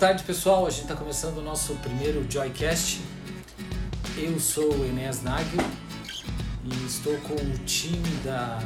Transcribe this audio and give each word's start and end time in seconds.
tarde, 0.00 0.22
pessoal. 0.22 0.66
A 0.66 0.70
gente 0.70 0.84
está 0.84 0.96
começando 0.96 1.36
o 1.36 1.42
nosso 1.42 1.74
primeiro 1.74 2.24
Joycast. 2.26 3.02
Eu 4.16 4.40
sou 4.40 4.74
o 4.74 4.86
Enéas 4.86 5.22
Nagel 5.22 5.60
e 6.64 6.86
estou 6.86 7.14
com 7.18 7.34
o 7.34 7.58
time 7.66 8.08
da 8.24 8.62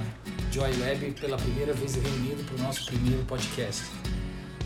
Joy 0.53 0.71
Web 0.81 1.11
pela 1.21 1.36
primeira 1.36 1.73
vez 1.73 1.96
reunido 1.96 2.45
para 2.45 2.55
o 2.55 2.59
nosso 2.62 2.86
primeiro 2.86 3.25
podcast. 3.25 3.82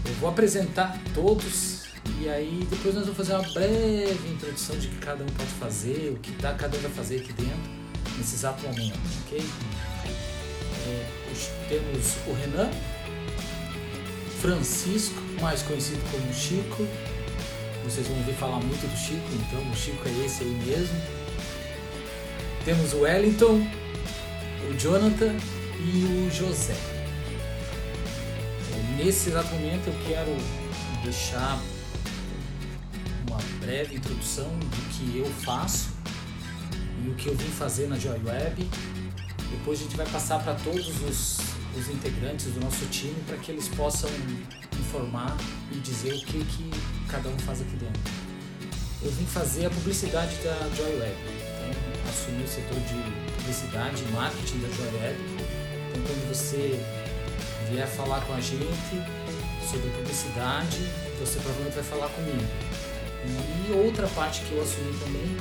Eu 0.05 0.13
vou 0.17 0.29
apresentar 0.29 0.95
todos 1.15 1.85
e 2.21 2.29
aí 2.29 2.67
depois 2.69 2.95
nós 2.95 3.05
vamos 3.05 3.17
fazer 3.17 3.33
uma 3.33 3.49
breve 3.55 4.29
introdução 4.29 4.77
de 4.77 4.89
que 4.89 4.97
cada 4.99 5.25
um 5.25 5.29
pode 5.29 5.51
fazer, 5.53 6.13
o 6.15 6.19
que 6.19 6.33
cada 6.33 6.77
um 6.77 6.81
vai 6.83 6.91
fazer 6.91 7.21
aqui 7.21 7.33
dentro, 7.33 7.71
nesse 8.19 8.35
exato 8.35 8.63
momento, 8.67 8.99
ok? 9.25 9.43
É, 10.87 11.07
temos 11.71 12.17
o 12.27 12.35
Renan, 12.35 12.71
Francisco, 14.41 15.21
mais 15.41 15.63
conhecido 15.63 16.01
como 16.11 16.33
Chico. 16.33 16.87
Vocês 17.85 18.07
vão 18.07 18.19
ouvir 18.19 18.35
falar 18.35 18.61
muito 18.61 18.87
do 18.87 18.97
Chico, 18.97 19.27
então 19.35 19.71
o 19.71 19.77
Chico 19.77 20.09
é 20.09 20.25
esse 20.25 20.43
aí 20.43 20.51
mesmo. 20.65 21.01
Temos 22.65 22.93
o 22.93 23.01
Wellington, 23.01 23.67
o 24.69 24.79
Jonathan 24.79 25.35
e 25.81 26.27
o 26.27 26.31
José. 26.31 26.77
Nesse 28.97 29.31
exato 29.31 29.49
momento 29.55 29.87
eu 29.87 29.95
quero 30.07 30.37
deixar 31.05 31.59
uma 33.29 33.39
breve 33.61 33.97
introdução 33.97 34.51
do 34.59 34.89
que 34.91 35.19
eu 35.19 35.27
faço 35.27 35.91
e 37.05 37.09
o 37.09 37.15
que 37.15 37.29
eu 37.29 37.35
vim 37.37 37.49
fazer 37.49 37.89
na 37.89 37.99
Joy 37.99 38.21
Web. 38.25 38.69
Depois 39.51 39.81
a 39.81 39.83
gente 39.85 39.97
vai 39.97 40.07
passar 40.07 40.43
para 40.43 40.55
todos 40.55 40.89
os, 41.03 41.39
os 41.79 41.89
integrantes 41.89 42.47
do 42.47 42.61
nosso 42.61 42.85
time 42.87 43.15
para 43.27 43.37
que 43.37 43.53
eles 43.53 43.69
possam 43.69 44.11
informar 44.79 45.37
e 45.73 45.79
dizer 45.79 46.15
o 46.15 46.21
que, 46.21 46.45
que 46.45 46.71
cada 47.09 47.29
um 47.29 47.39
faz 47.41 47.61
aqui 47.61 47.77
dentro. 47.77 48.01
Eu 49.03 49.11
vim 49.13 49.27
fazer 49.27 49.67
a 49.67 49.71
publicidade 49.71 50.35
da 50.37 50.57
Joy 50.77 50.99
Web. 50.99 51.17
Então, 51.25 52.11
assumi 52.11 52.43
o 52.43 52.49
setor 52.49 52.79
de 52.81 53.37
publicidade 53.37 54.03
e 54.03 54.13
marketing 54.13 54.59
da 54.59 54.69
Joy 54.69 55.01
Web. 55.01 55.19
Então, 55.91 56.03
quando 56.03 56.29
você 56.29 56.85
vier 57.71 57.87
falar 57.87 58.21
com 58.23 58.35
a 58.35 58.41
gente 58.41 58.59
sobre 59.71 59.91
publicidade, 59.91 60.79
você 61.21 61.39
provavelmente 61.41 61.75
vai 61.75 61.85
falar 61.85 62.09
comigo. 62.09 62.45
E 63.69 63.73
outra 63.73 64.09
parte 64.09 64.41
que 64.43 64.53
eu 64.53 64.63
assumi 64.63 64.93
também 64.99 65.37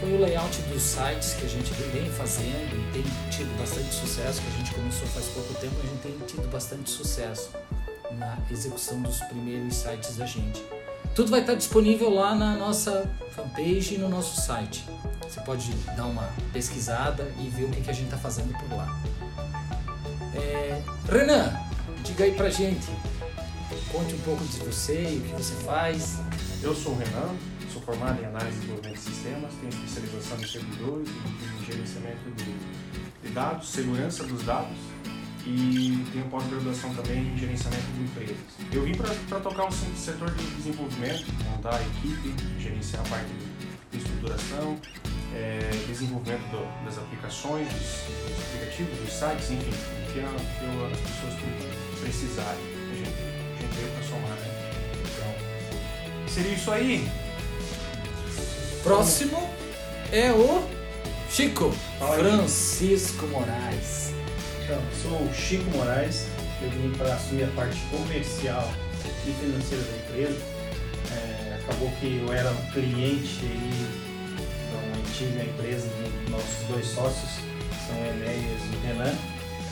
foi 0.00 0.12
o 0.12 0.20
layout 0.20 0.60
dos 0.62 0.82
sites 0.82 1.34
que 1.34 1.46
a 1.46 1.48
gente 1.48 1.72
vem 1.92 2.10
fazendo 2.10 2.74
e 2.74 2.92
tem 2.92 3.04
tido 3.30 3.58
bastante 3.58 3.94
sucesso, 3.94 4.40
que 4.40 4.48
a 4.48 4.58
gente 4.58 4.74
começou 4.74 5.06
faz 5.08 5.26
pouco 5.26 5.54
tempo, 5.54 5.74
a 5.78 5.86
gente 5.86 6.00
tem 6.02 6.26
tido 6.26 6.50
bastante 6.50 6.90
sucesso 6.90 7.50
na 8.12 8.38
execução 8.50 9.00
dos 9.02 9.20
primeiros 9.20 9.74
sites 9.74 10.16
da 10.16 10.26
gente. 10.26 10.62
Tudo 11.14 11.30
vai 11.30 11.40
estar 11.40 11.54
disponível 11.54 12.10
lá 12.10 12.34
na 12.34 12.56
nossa 12.56 13.08
fanpage 13.30 13.94
e 13.94 13.98
no 13.98 14.08
nosso 14.08 14.40
site. 14.40 14.84
Você 15.22 15.40
pode 15.40 15.72
dar 15.96 16.06
uma 16.06 16.28
pesquisada 16.52 17.32
e 17.38 17.48
ver 17.48 17.64
o 17.64 17.70
que, 17.70 17.88
a 17.88 17.92
gente 17.92 18.06
está 18.06 18.18
fazendo 18.18 18.52
por 18.58 18.76
lá. 18.76 19.00
É... 20.34 20.82
Renan, 21.08 21.52
diga 22.02 22.24
aí 22.24 22.32
pra 22.34 22.50
gente. 22.50 22.86
Conte 23.92 24.14
um 24.14 24.18
pouco 24.20 24.44
de 24.44 24.58
você 24.58 25.02
e 25.02 25.18
o 25.18 25.20
que 25.22 25.32
você 25.32 25.54
faz. 25.64 26.18
Eu 26.62 26.74
sou 26.74 26.92
o 26.92 26.98
Renan, 26.98 27.34
sou 27.74 27.82
formado 27.82 28.22
em 28.22 28.26
análise 28.26 28.56
e 28.56 28.60
desenvolvimento 28.60 28.94
de 28.94 29.00
sistemas, 29.00 29.52
tenho 29.54 29.72
especialização 29.72 30.38
em 30.38 30.46
servidores, 30.46 31.08
em 31.08 31.64
gerenciamento 31.64 32.30
de 32.30 33.28
dados, 33.30 33.68
segurança 33.68 34.22
dos 34.24 34.44
dados 34.44 34.76
e 35.44 36.06
tenho 36.12 36.24
pós-graduação 36.26 36.94
também 36.94 37.34
em 37.34 37.36
gerenciamento 37.36 37.84
de 37.96 38.04
empresas. 38.04 38.36
Eu 38.72 38.84
vim 38.84 38.94
para 38.94 39.40
tocar 39.40 39.64
um 39.66 39.70
setor 39.72 40.30
de 40.30 40.44
desenvolvimento, 40.54 41.26
montar 41.50 41.74
a 41.74 41.82
equipe, 41.82 42.32
gerenciar 42.60 43.04
a 43.04 43.08
parte 43.08 43.28
de 43.90 43.98
estruturação, 43.98 44.78
é, 45.34 45.68
desenvolvimento 45.88 46.48
do, 46.52 46.84
das 46.84 46.96
aplicações, 46.96 47.68
dos, 47.72 48.46
aplicativos, 48.54 48.98
dos 49.00 49.12
sites, 49.12 49.50
enfim, 49.50 49.70
o 49.70 50.12
que, 50.12 50.20
as 50.20 51.00
pessoas 51.00 51.34
precisarem. 52.00 52.62
A 52.92 52.94
gente, 52.94 53.10
a 53.10 53.62
gente 53.62 53.74
veio 53.74 53.90
para 53.92 54.02
somar, 54.04 54.30
né? 54.30 54.48
Então, 55.02 56.28
seria 56.28 56.52
isso 56.52 56.70
aí. 56.70 57.24
Próximo 58.84 59.48
é 60.12 60.30
o 60.30 60.62
Chico 61.30 61.74
Francisco 61.98 63.26
Moraes. 63.28 64.12
Então, 64.62 64.78
sou 65.02 65.22
o 65.22 65.34
Chico 65.34 65.64
Moraes, 65.70 66.26
eu 66.60 66.68
vim 66.68 66.90
para 66.90 67.14
assumir 67.14 67.44
a 67.44 67.50
parte 67.56 67.80
comercial 67.90 68.70
e 69.26 69.32
financeira 69.32 69.82
da 69.84 69.96
empresa. 69.96 70.38
É, 71.12 71.60
acabou 71.62 71.90
que 71.98 72.22
eu 72.22 72.30
era 72.30 72.50
um 72.50 72.70
cliente 72.72 73.40
aí 73.42 74.04
uma 74.74 74.98
antiga 74.98 75.44
empresa 75.44 75.88
dos 75.88 76.30
nossos 76.30 76.68
dois 76.68 76.86
sócios, 76.86 77.30
são 77.86 77.96
Enéas 77.96 78.60
e 78.70 78.76
o 78.76 78.86
Renan. 78.86 79.14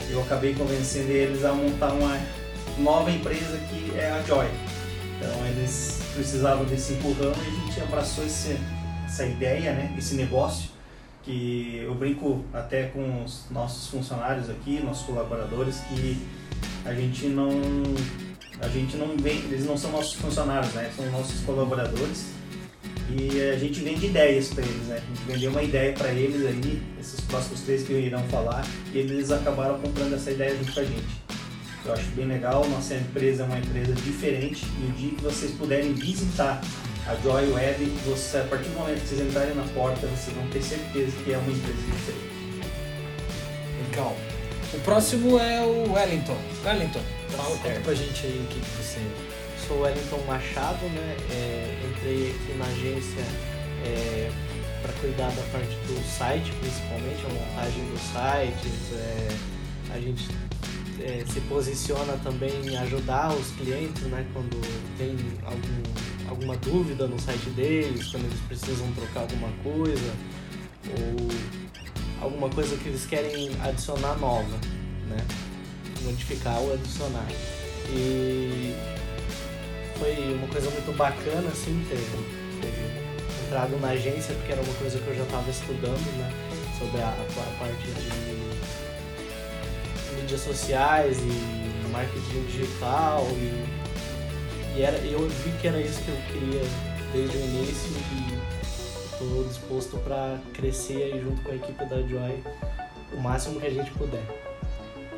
Eu 0.09 0.23
acabei 0.23 0.55
convencendo 0.55 1.11
eles 1.11 1.45
a 1.45 1.53
montar 1.53 1.93
uma 1.93 2.19
nova 2.79 3.11
empresa 3.11 3.59
que 3.69 3.95
é 3.95 4.09
a 4.09 4.23
Joy. 4.23 4.47
Então 5.17 5.45
eles 5.45 6.01
precisavam 6.15 6.65
desse 6.65 6.93
empurrão 6.93 7.31
e 7.31 7.47
a 7.47 7.65
gente 7.67 7.81
abraçou 7.81 8.25
esse, 8.25 8.57
essa 9.13 9.25
ideia, 9.27 9.73
né, 9.73 9.93
esse 9.95 10.15
negócio 10.15 10.71
que 11.21 11.81
eu 11.83 11.93
brinco 11.93 12.43
até 12.51 12.87
com 12.87 13.23
os 13.23 13.45
nossos 13.51 13.87
funcionários 13.87 14.49
aqui, 14.49 14.81
nossos 14.83 15.05
colaboradores, 15.05 15.81
que 15.81 16.17
a 16.83 16.93
gente 16.93 17.27
não 17.27 17.49
a 18.59 18.67
gente 18.67 18.97
não 18.97 19.15
vem, 19.17 19.37
eles 19.39 19.65
não 19.65 19.77
são 19.77 19.91
nossos 19.91 20.13
funcionários, 20.13 20.73
né? 20.73 20.89
São 20.95 21.05
nossos 21.11 21.41
colaboradores 21.41 22.27
e 23.09 23.41
a 23.41 23.57
gente 23.57 23.81
vende 23.81 24.07
ideias 24.07 24.49
para 24.49 24.63
eles, 24.63 24.87
né? 24.87 24.97
A 24.97 24.99
gente 24.99 25.25
vendeu 25.27 25.51
uma 25.51 25.63
ideia 25.63 25.93
para 25.93 26.11
eles 26.11 26.45
aí, 26.45 26.81
esses 26.99 27.19
próximos 27.21 27.61
três 27.61 27.83
que 27.83 27.93
irão 27.93 28.23
falar, 28.29 28.65
e 28.93 28.97
eles 28.97 29.31
acabaram 29.31 29.79
comprando 29.79 30.13
essa 30.13 30.31
ideia 30.31 30.55
junto 30.57 30.73
com 30.73 30.79
a 30.79 30.83
gente. 30.83 31.23
Eu 31.85 31.93
acho 31.93 32.09
bem 32.11 32.25
legal, 32.25 32.67
nossa 32.69 32.95
empresa 32.95 33.43
é 33.43 33.45
uma 33.45 33.59
empresa 33.59 33.93
diferente 33.93 34.65
e 34.81 34.89
o 34.89 34.91
dia 34.93 35.11
que 35.11 35.21
vocês 35.21 35.51
puderem 35.51 35.93
visitar 35.93 36.61
a 37.07 37.15
Joy 37.15 37.51
Web, 37.51 37.85
você, 38.05 38.37
a 38.37 38.43
partir 38.43 38.69
do 38.69 38.79
momento 38.79 39.01
que 39.01 39.07
vocês 39.07 39.21
entrarem 39.21 39.55
na 39.55 39.63
porta, 39.73 40.07
vocês 40.07 40.35
vão 40.35 40.47
ter 40.47 40.61
certeza 40.61 41.11
que 41.23 41.33
é 41.33 41.37
uma 41.37 41.51
empresa 41.51 41.81
diferente. 41.81 42.33
Legal. 43.89 44.15
O 44.73 44.79
próximo 44.79 45.37
é 45.37 45.61
o 45.61 45.91
Wellington. 45.91 46.37
Wellington, 46.65 47.01
fala, 47.29 47.57
conta 47.57 47.79
pra 47.81 47.93
gente 47.93 48.25
aí 48.25 48.43
o 48.43 48.47
que, 48.47 48.59
que 48.59 48.69
você. 48.81 48.99
Sou 49.67 49.81
Wellington 49.81 50.19
Machado, 50.27 50.85
né? 50.85 51.17
É, 51.31 51.79
entrei 51.89 52.31
aqui 52.31 52.57
na 52.57 52.65
agência 52.65 53.23
é, 53.85 54.31
para 54.81 54.93
cuidar 54.93 55.29
da 55.29 55.41
parte 55.51 55.75
do 55.87 56.17
site, 56.17 56.51
principalmente, 56.59 57.25
a 57.25 57.29
montagem 57.29 57.85
dos 57.91 58.01
sites. 58.01 58.93
É, 58.93 59.27
a 59.93 59.99
gente 59.99 60.27
é, 61.01 61.23
se 61.31 61.39
posiciona 61.41 62.17
também 62.23 62.65
em 62.65 62.77
ajudar 62.77 63.33
os 63.33 63.51
clientes, 63.51 64.03
né? 64.03 64.25
Quando 64.33 64.59
tem 64.97 65.15
algum 65.45 66.12
alguma 66.33 66.57
dúvida 66.57 67.07
no 67.07 67.19
site 67.19 67.49
deles, 67.51 68.07
quando 68.07 68.25
eles 68.25 68.39
precisam 68.47 68.91
trocar 68.93 69.21
alguma 69.21 69.49
coisa, 69.63 70.13
ou 70.89 71.27
alguma 72.21 72.49
coisa 72.49 72.75
que 72.77 72.89
eles 72.89 73.05
querem 73.05 73.51
adicionar 73.61 74.17
nova, 74.17 74.57
né? 75.07 75.17
Modificar 76.01 76.59
ou 76.59 76.73
adicionar. 76.73 77.27
E 77.89 78.75
foi 79.99 80.33
uma 80.33 80.47
coisa 80.47 80.69
muito 80.71 80.97
bacana, 80.97 81.47
assim, 81.49 81.85
ter, 81.87 81.97
ter 82.61 83.45
entrado 83.45 83.79
na 83.79 83.89
agência, 83.89 84.33
porque 84.35 84.51
era 84.51 84.61
uma 84.61 84.73
coisa 84.73 84.97
que 84.99 85.07
eu 85.07 85.15
já 85.15 85.23
estava 85.23 85.49
estudando, 85.49 86.17
né? 86.17 86.33
Sobre 86.79 86.99
a, 86.99 87.09
a 87.09 87.59
parte 87.59 87.85
de 87.85 88.33
mídias 90.19 90.41
sociais 90.41 91.17
e 91.19 91.63
marketing 91.91 92.45
digital 92.47 93.27
e 93.37 93.82
e 94.75 94.81
era, 94.81 94.97
eu 94.97 95.27
vi 95.29 95.51
que 95.61 95.67
era 95.67 95.79
isso 95.79 96.01
que 96.01 96.09
eu 96.09 96.17
queria 96.31 96.61
desde 97.11 97.37
o 97.37 97.41
início 97.41 97.91
e 97.91 99.13
estou 99.13 99.43
disposto 99.47 99.97
para 99.99 100.39
crescer 100.53 101.03
aí 101.03 101.21
junto 101.21 101.41
com 101.43 101.51
a 101.51 101.55
equipe 101.55 101.85
da 101.85 102.01
Joy 102.01 102.43
o 103.13 103.21
máximo 103.21 103.59
que 103.59 103.67
a 103.67 103.69
gente 103.69 103.91
puder. 103.91 104.23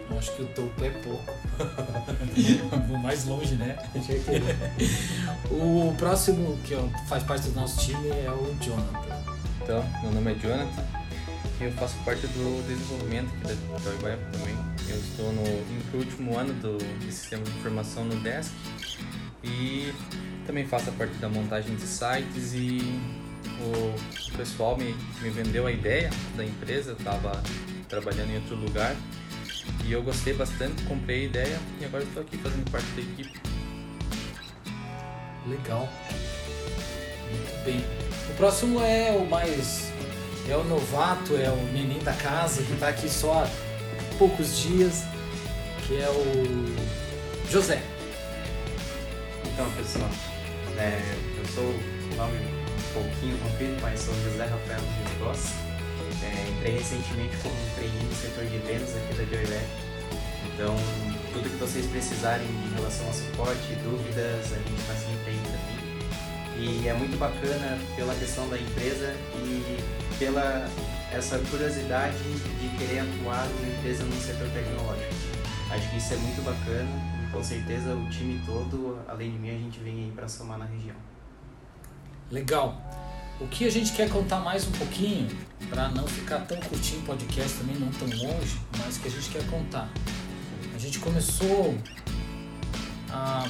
Eu 0.10 0.20
acho 0.20 0.36
que 0.36 0.44
o 0.44 0.46
topo 0.48 0.84
é 0.84 0.90
pouco. 0.90 1.34
Vou 2.88 2.98
mais 2.98 3.26
longe, 3.26 3.56
né? 3.56 3.78
o 5.50 5.96
próximo 5.98 6.58
que 6.64 6.76
faz 7.08 7.24
parte 7.24 7.48
do 7.48 7.56
nosso 7.56 7.80
time 7.80 8.10
é 8.10 8.30
o 8.30 8.56
Jonathan. 8.62 9.36
Então, 9.64 9.84
meu 10.02 10.12
nome 10.12 10.34
é 10.34 10.36
Jonathan 10.36 10.84
e 11.60 11.64
eu 11.64 11.72
faço 11.72 11.96
parte 12.04 12.28
do 12.28 12.68
desenvolvimento 12.68 13.30
aqui 13.36 13.46
da 13.46 13.80
Joy 13.80 14.18
também. 14.32 14.56
Eu 14.88 14.98
estou 14.98 15.32
no, 15.32 15.42
no 15.42 16.00
último 16.00 16.38
ano 16.38 16.54
do, 16.56 16.78
de 17.00 17.12
sistema 17.12 17.44
de 17.44 17.52
informação 17.52 18.04
no 18.06 18.16
Desk 18.18 18.52
e 19.46 19.94
também 20.46 20.66
faço 20.66 20.90
a 20.90 20.94
parte 20.94 21.16
da 21.16 21.30
montagem 21.30 21.76
de 21.76 21.84
sites 21.84 22.54
e 22.54 22.80
o 23.62 24.38
pessoal 24.38 24.78
me, 24.78 24.96
me 25.22 25.30
vendeu 25.30 25.68
a 25.68 25.72
ideia 25.72 26.10
da 26.36 26.44
empresa, 26.44 26.94
estava 26.94 27.42
trabalhando 27.88 28.32
em 28.32 28.36
outro 28.36 28.56
lugar 28.56 28.96
e 29.86 29.92
eu 29.92 30.04
gostei 30.04 30.34
bastante, 30.34 30.84
comprei 30.84 31.22
a 31.22 31.26
ideia 31.26 31.60
e 31.80 31.86
agora 31.86 32.04
estou 32.04 32.22
aqui 32.22 32.38
fazendo 32.38 32.70
parte 32.70 32.88
da 32.92 33.02
equipe. 33.02 33.40
Legal. 35.48 35.88
Muito 37.30 37.66
bem. 37.66 37.86
O 38.30 38.34
próximo 38.36 38.82
é 38.82 39.12
o 39.12 39.26
mais. 39.30 39.92
É 40.50 40.56
o 40.56 40.64
novato, 40.64 41.36
é 41.36 41.50
o 41.50 41.74
menino 41.74 42.04
da 42.04 42.14
casa 42.14 42.62
que 42.62 42.74
está 42.74 42.90
aqui 42.90 43.10
só 43.10 43.44
há 43.44 43.48
poucos 44.18 44.60
dias, 44.60 45.04
que 45.88 46.00
é 46.00 46.08
o 46.08 47.52
José. 47.52 47.82
Então, 49.56 49.72
pessoal, 49.72 50.10
é, 50.78 51.00
eu 51.40 51.46
sou 51.46 51.64
o 51.64 52.16
nome 52.18 52.36
um 52.36 52.94
pouquinho 52.94 53.38
comprido, 53.38 53.78
mas 53.82 54.02
sou 54.02 54.14
José 54.26 54.44
Rafael 54.44 54.82
Luiz 54.82 55.18
Goss. 55.18 55.54
É, 56.22 56.50
entrei 56.52 56.74
recentemente 56.74 57.38
como 57.38 57.56
trainee 57.74 58.04
no 58.04 58.16
setor 58.16 58.44
de 58.44 58.58
vendas 58.58 58.94
aqui 58.98 59.14
da 59.14 59.24
Joylab. 59.24 59.66
Então, 60.52 60.76
tudo 61.32 61.50
que 61.50 61.56
vocês 61.56 61.86
precisarem 61.86 62.46
em 62.46 62.76
relação 62.76 63.08
a 63.08 63.14
suporte, 63.14 63.76
dúvidas, 63.82 64.52
a 64.52 64.58
gente 64.58 64.76
está 64.76 64.94
sempre 64.94 65.32
aí 65.32 65.40
também. 65.48 66.82
E 66.84 66.88
é 66.90 66.94
muito 66.94 67.18
bacana 67.18 67.80
pela 67.96 68.14
questão 68.16 68.50
da 68.50 68.60
empresa 68.60 69.16
e 69.38 69.80
pela 70.20 70.70
essa 71.14 71.40
curiosidade 71.50 72.18
de 72.60 72.78
querer 72.78 73.00
atuar 73.00 73.48
numa 73.48 73.68
empresa 73.70 74.04
no 74.04 74.20
setor 74.20 74.50
tecnológico. 74.50 75.16
Acho 75.72 75.90
que 75.92 75.96
isso 75.96 76.14
é 76.14 76.18
muito 76.18 76.44
bacana 76.44 77.16
com 77.36 77.44
certeza 77.44 77.94
o 77.94 78.10
time 78.10 78.42
todo, 78.46 78.98
além 79.10 79.30
de 79.30 79.38
mim, 79.38 79.50
a 79.50 79.60
gente 79.60 79.78
vem 79.82 80.06
aí 80.06 80.12
para 80.16 80.26
somar 80.26 80.58
na 80.58 80.64
região. 80.64 80.96
Legal. 82.32 82.82
O 83.42 83.48
que 83.50 83.66
a 83.66 83.70
gente 83.70 83.92
quer 83.92 84.10
contar 84.10 84.40
mais 84.40 84.66
um 84.66 84.72
pouquinho, 84.72 85.28
para 85.70 85.90
não 85.90 86.08
ficar 86.08 86.40
tão 86.48 86.58
curtinho 86.62 87.02
o 87.02 87.04
podcast 87.04 87.58
também, 87.58 87.76
não 87.76 87.90
tão 87.90 88.08
longe, 88.08 88.58
mas 88.78 88.98
que 88.98 89.10
a 89.10 89.12
gente 89.12 89.30
quer 89.30 89.46
contar. 89.48 89.90
A 90.74 90.78
gente 90.78 90.98
começou 91.00 91.78
há 93.12 93.46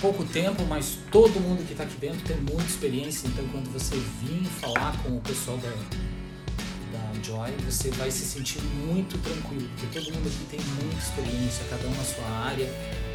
pouco 0.00 0.24
tempo, 0.24 0.64
mas 0.64 0.96
todo 1.12 1.38
mundo 1.40 1.62
que 1.66 1.72
está 1.72 1.84
aqui 1.84 1.96
dentro 1.96 2.20
tem 2.26 2.38
muita 2.38 2.64
experiência, 2.64 3.28
então 3.28 3.46
quando 3.48 3.70
você 3.70 3.96
vir 3.96 4.46
falar 4.46 4.96
com 5.02 5.18
o 5.18 5.20
pessoal 5.20 5.58
da, 5.58 5.68
da 5.68 7.22
Joy, 7.22 7.50
você 7.66 7.90
vai 7.90 8.10
se 8.10 8.24
sentir 8.24 8.62
muito 8.62 9.18
tranquilo, 9.18 9.68
porque 9.76 10.00
todo 10.00 10.14
mundo 10.14 10.26
aqui 10.26 10.56
tem 10.56 10.60
muita 10.82 10.96
experiência, 10.96 11.66
cada 11.68 11.86
um 11.86 11.94
na 11.94 12.04
sua 12.04 12.26
área. 12.46 13.09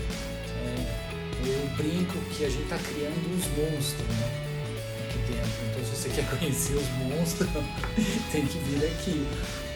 É, 0.66 1.48
eu 1.48 1.68
brinco 1.78 2.18
que 2.36 2.46
a 2.46 2.50
gente 2.50 2.64
está 2.64 2.78
criando 2.78 3.36
uns 3.36 3.46
monstros, 3.58 4.08
né? 4.08 4.46
Aqui 5.08 5.18
dentro. 5.32 5.66
Então 5.72 5.86
se 5.86 5.96
você 5.96 6.10
quer 6.16 6.30
conhecer 6.30 6.74
os 6.74 6.90
monstros, 6.98 7.50
tem 8.32 8.46
que 8.46 8.58
vir 8.60 8.86
aqui. 8.86 9.28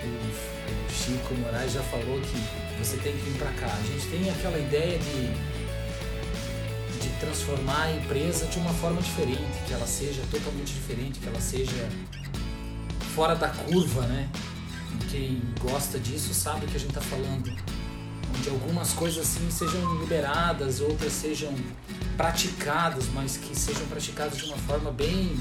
O, 0.04 0.08
o 0.08 0.92
Chico 0.92 1.34
Moraes 1.36 1.74
já 1.74 1.84
falou 1.84 2.20
que 2.22 2.84
você 2.84 2.98
tem 2.98 3.14
que 3.14 3.30
vir 3.30 3.38
para 3.38 3.52
cá. 3.52 3.68
A 3.68 3.86
gente 3.88 4.08
tem 4.08 4.30
aquela 4.30 4.58
ideia 4.58 4.98
de 4.98 5.60
de 7.00 7.10
transformar 7.20 7.84
a 7.84 7.92
empresa 7.94 8.46
de 8.48 8.60
uma 8.60 8.74
forma 8.74 9.02
diferente, 9.02 9.64
que 9.66 9.74
ela 9.74 9.88
seja 9.88 10.22
totalmente 10.30 10.74
diferente, 10.74 11.20
que 11.20 11.28
ela 11.28 11.40
seja 11.40 11.90
fora 13.16 13.36
da 13.36 13.50
curva, 13.50 14.02
né? 14.08 14.30
E 14.94 15.06
quem 15.06 15.42
gosta 15.60 15.98
disso 16.00 16.34
sabe 16.34 16.66
o 16.66 16.70
que 16.70 16.76
a 16.76 16.80
gente 16.80 16.90
está 16.90 17.02
falando. 17.02 17.52
Algumas 18.50 18.94
coisas 18.94 19.20
assim 19.20 19.50
sejam 19.52 19.96
liberadas, 20.00 20.82
outras 20.82 21.14
sejam 21.14 21.54
praticadas, 22.18 23.06
mas 23.14 23.38
que 23.38 23.58
sejam 23.58 23.86
praticadas 23.88 24.38
de 24.38 24.46
uma 24.46 24.58
forma 24.58 24.92
bem 24.92 25.38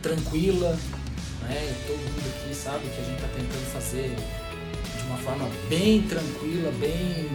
tranquila, 0.00 0.78
né? 1.42 1.74
Todo 1.86 1.98
mundo 1.98 2.34
aqui 2.36 2.54
sabe 2.54 2.88
que 2.88 3.00
a 3.00 3.04
gente 3.04 3.16
está 3.16 3.28
tentando 3.28 3.72
fazer 3.72 4.14
de 4.96 5.02
uma 5.08 5.18
forma 5.18 5.48
bem 5.68 6.02
tranquila, 6.02 6.70
bem, 6.78 7.28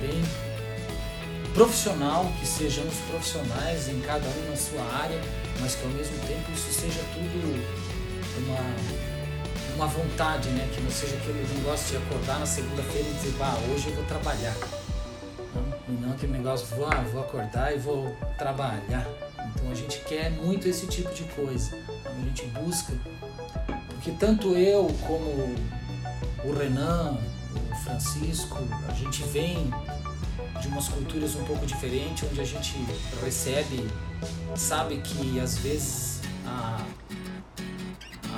bem 0.00 0.22
profissional, 1.54 2.32
que 2.40 2.46
sejamos 2.46 2.94
profissionais 3.10 3.88
em 3.88 4.00
cada 4.00 4.26
um 4.26 4.50
na 4.50 4.56
sua 4.56 4.82
área, 4.82 5.20
mas 5.60 5.74
que 5.74 5.84
ao 5.84 5.90
mesmo 5.90 6.18
tempo 6.26 6.50
isso 6.52 6.72
seja 6.72 7.00
tudo 7.14 7.94
uma, 8.38 9.13
uma 9.74 9.86
vontade, 9.86 10.48
né? 10.50 10.68
Que 10.72 10.80
não 10.80 10.90
seja 10.90 11.16
aquele 11.16 11.46
negócio 11.54 11.98
de 11.98 12.04
acordar 12.04 12.38
na 12.38 12.46
segunda-feira 12.46 13.08
e 13.08 13.12
dizer, 13.14 13.32
bah, 13.38 13.56
hoje 13.72 13.88
eu 13.88 13.94
vou 13.94 14.04
trabalhar. 14.04 14.54
E 15.88 15.92
não 15.92 16.12
aquele 16.12 16.32
negócio, 16.32 16.66
vou, 16.76 16.86
ah, 16.86 17.04
vou 17.12 17.20
acordar 17.20 17.74
e 17.74 17.78
vou 17.78 18.16
trabalhar. 18.38 19.06
Então 19.54 19.70
a 19.70 19.74
gente 19.74 20.00
quer 20.00 20.30
muito 20.30 20.68
esse 20.68 20.86
tipo 20.86 21.12
de 21.14 21.24
coisa. 21.24 21.76
A 22.06 22.20
gente 22.24 22.46
busca, 22.46 22.92
porque 23.88 24.12
tanto 24.12 24.56
eu 24.56 24.86
como 25.06 25.54
o 26.44 26.52
Renan, 26.52 27.18
o 27.54 27.74
Francisco, 27.84 28.58
a 28.88 28.92
gente 28.92 29.22
vem 29.24 29.72
de 30.60 30.68
umas 30.68 30.88
culturas 30.88 31.34
um 31.34 31.44
pouco 31.44 31.66
diferentes, 31.66 32.28
onde 32.30 32.40
a 32.40 32.44
gente 32.44 32.74
recebe, 33.22 33.86
sabe 34.56 34.98
que 34.98 35.38
às 35.40 35.58
vezes 35.58 36.20
a, 36.46 36.82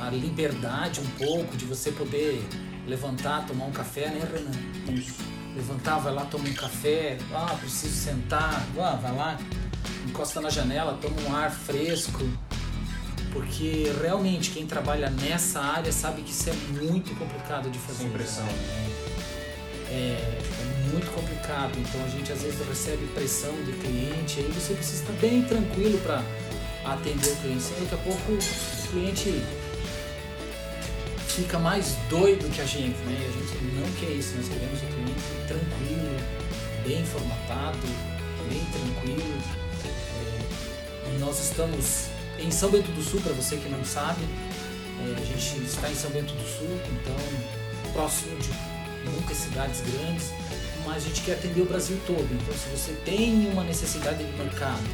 a 0.03 0.11
liberdade 0.11 1.01
um 1.01 1.11
pouco 1.25 1.57
de 1.57 1.65
você 1.65 1.91
poder 1.91 2.43
levantar, 2.87 3.47
tomar 3.47 3.67
um 3.67 3.73
café, 3.73 4.09
né, 4.09 4.21
Renan? 4.33 4.99
Isso. 4.99 5.25
Levantar, 5.55 5.99
vai 5.99 6.13
lá, 6.13 6.25
toma 6.27 6.49
um 6.49 6.53
café, 6.53 7.17
ah, 7.33 7.57
preciso 7.59 7.95
sentar, 7.95 8.63
ah, 8.79 8.99
vai 9.01 9.15
lá, 9.15 9.39
encosta 10.07 10.41
na 10.41 10.51
janela, 10.51 10.99
toma 11.01 11.17
um 11.23 11.35
ar 11.35 11.51
fresco. 11.51 12.21
Porque 13.33 13.93
realmente 14.01 14.51
quem 14.51 14.67
trabalha 14.67 15.11
nessa 15.11 15.61
área 15.61 15.93
sabe 15.93 16.23
que 16.23 16.31
isso 16.31 16.49
é 16.49 16.55
muito 16.73 17.15
complicado 17.19 17.71
de 17.71 17.79
fazer. 17.79 18.05
Sem 18.05 18.11
pressão. 18.11 18.45
né? 18.45 18.91
É, 19.91 20.39
é 20.41 20.89
muito 20.93 21.11
complicado. 21.13 21.73
Então 21.79 22.03
a 22.05 22.09
gente 22.09 22.33
às 22.33 22.43
vezes 22.43 22.67
recebe 22.67 23.07
pressão 23.15 23.53
de 23.65 23.73
cliente, 23.73 24.41
aí 24.41 24.51
você 24.53 24.75
precisa 24.75 25.03
estar 25.03 25.13
bem 25.15 25.43
tranquilo 25.43 25.99
para 25.99 26.23
atender 26.85 27.29
o 27.29 27.37
cliente. 27.37 27.65
Daqui 27.81 27.95
a 27.95 27.99
pouco 27.99 28.33
o 28.33 28.89
cliente 28.91 29.43
fica 31.37 31.59
mais 31.59 31.97
doido 32.09 32.51
que 32.51 32.63
a 32.63 32.65
gente, 32.65 32.97
né? 33.05 33.13
E 33.21 33.27
a 33.27 33.31
gente 33.31 33.65
não 33.75 33.93
quer 34.01 34.11
isso, 34.11 34.35
nós 34.37 34.49
queremos 34.49 34.83
o 34.83 34.87
cliente 34.87 35.21
tranquilo, 35.47 36.17
bem 36.87 37.05
formatado, 37.05 37.79
bem 38.49 38.65
tranquilo. 38.73 39.39
É, 41.05 41.19
nós 41.19 41.39
estamos 41.39 42.07
em 42.39 42.51
São 42.51 42.71
Bento 42.71 42.91
do 42.93 43.03
Sul, 43.03 43.21
para 43.21 43.35
você 43.35 43.59
que 43.59 43.69
não 43.69 43.85
sabe, 43.85 44.25
é, 44.25 45.21
a 45.21 45.25
gente 45.27 45.63
está 45.63 45.91
em 45.91 45.95
São 45.95 46.11
Bento 46.11 46.33
do 46.33 46.49
Sul, 46.49 46.81
então 46.91 47.93
próximo 47.93 48.35
de 48.39 48.51
muitas 49.11 49.37
cidades 49.37 49.83
grandes, 49.83 50.31
mas 50.87 51.05
a 51.05 51.09
gente 51.09 51.21
quer 51.21 51.35
atender 51.35 51.61
o 51.61 51.67
Brasil 51.67 52.01
todo. 52.07 52.27
Então, 52.33 52.55
se 52.55 52.69
você 52.71 52.93
tem 53.05 53.47
uma 53.51 53.63
necessidade 53.63 54.25
de 54.25 54.33
mercado, 54.39 54.85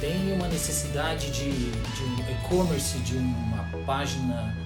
tem 0.00 0.32
uma 0.32 0.48
necessidade 0.48 1.30
de, 1.30 1.50
de 1.50 2.02
um 2.02 2.30
e-commerce, 2.30 2.96
de 3.00 3.16
uma 3.16 3.64
página 3.84 4.65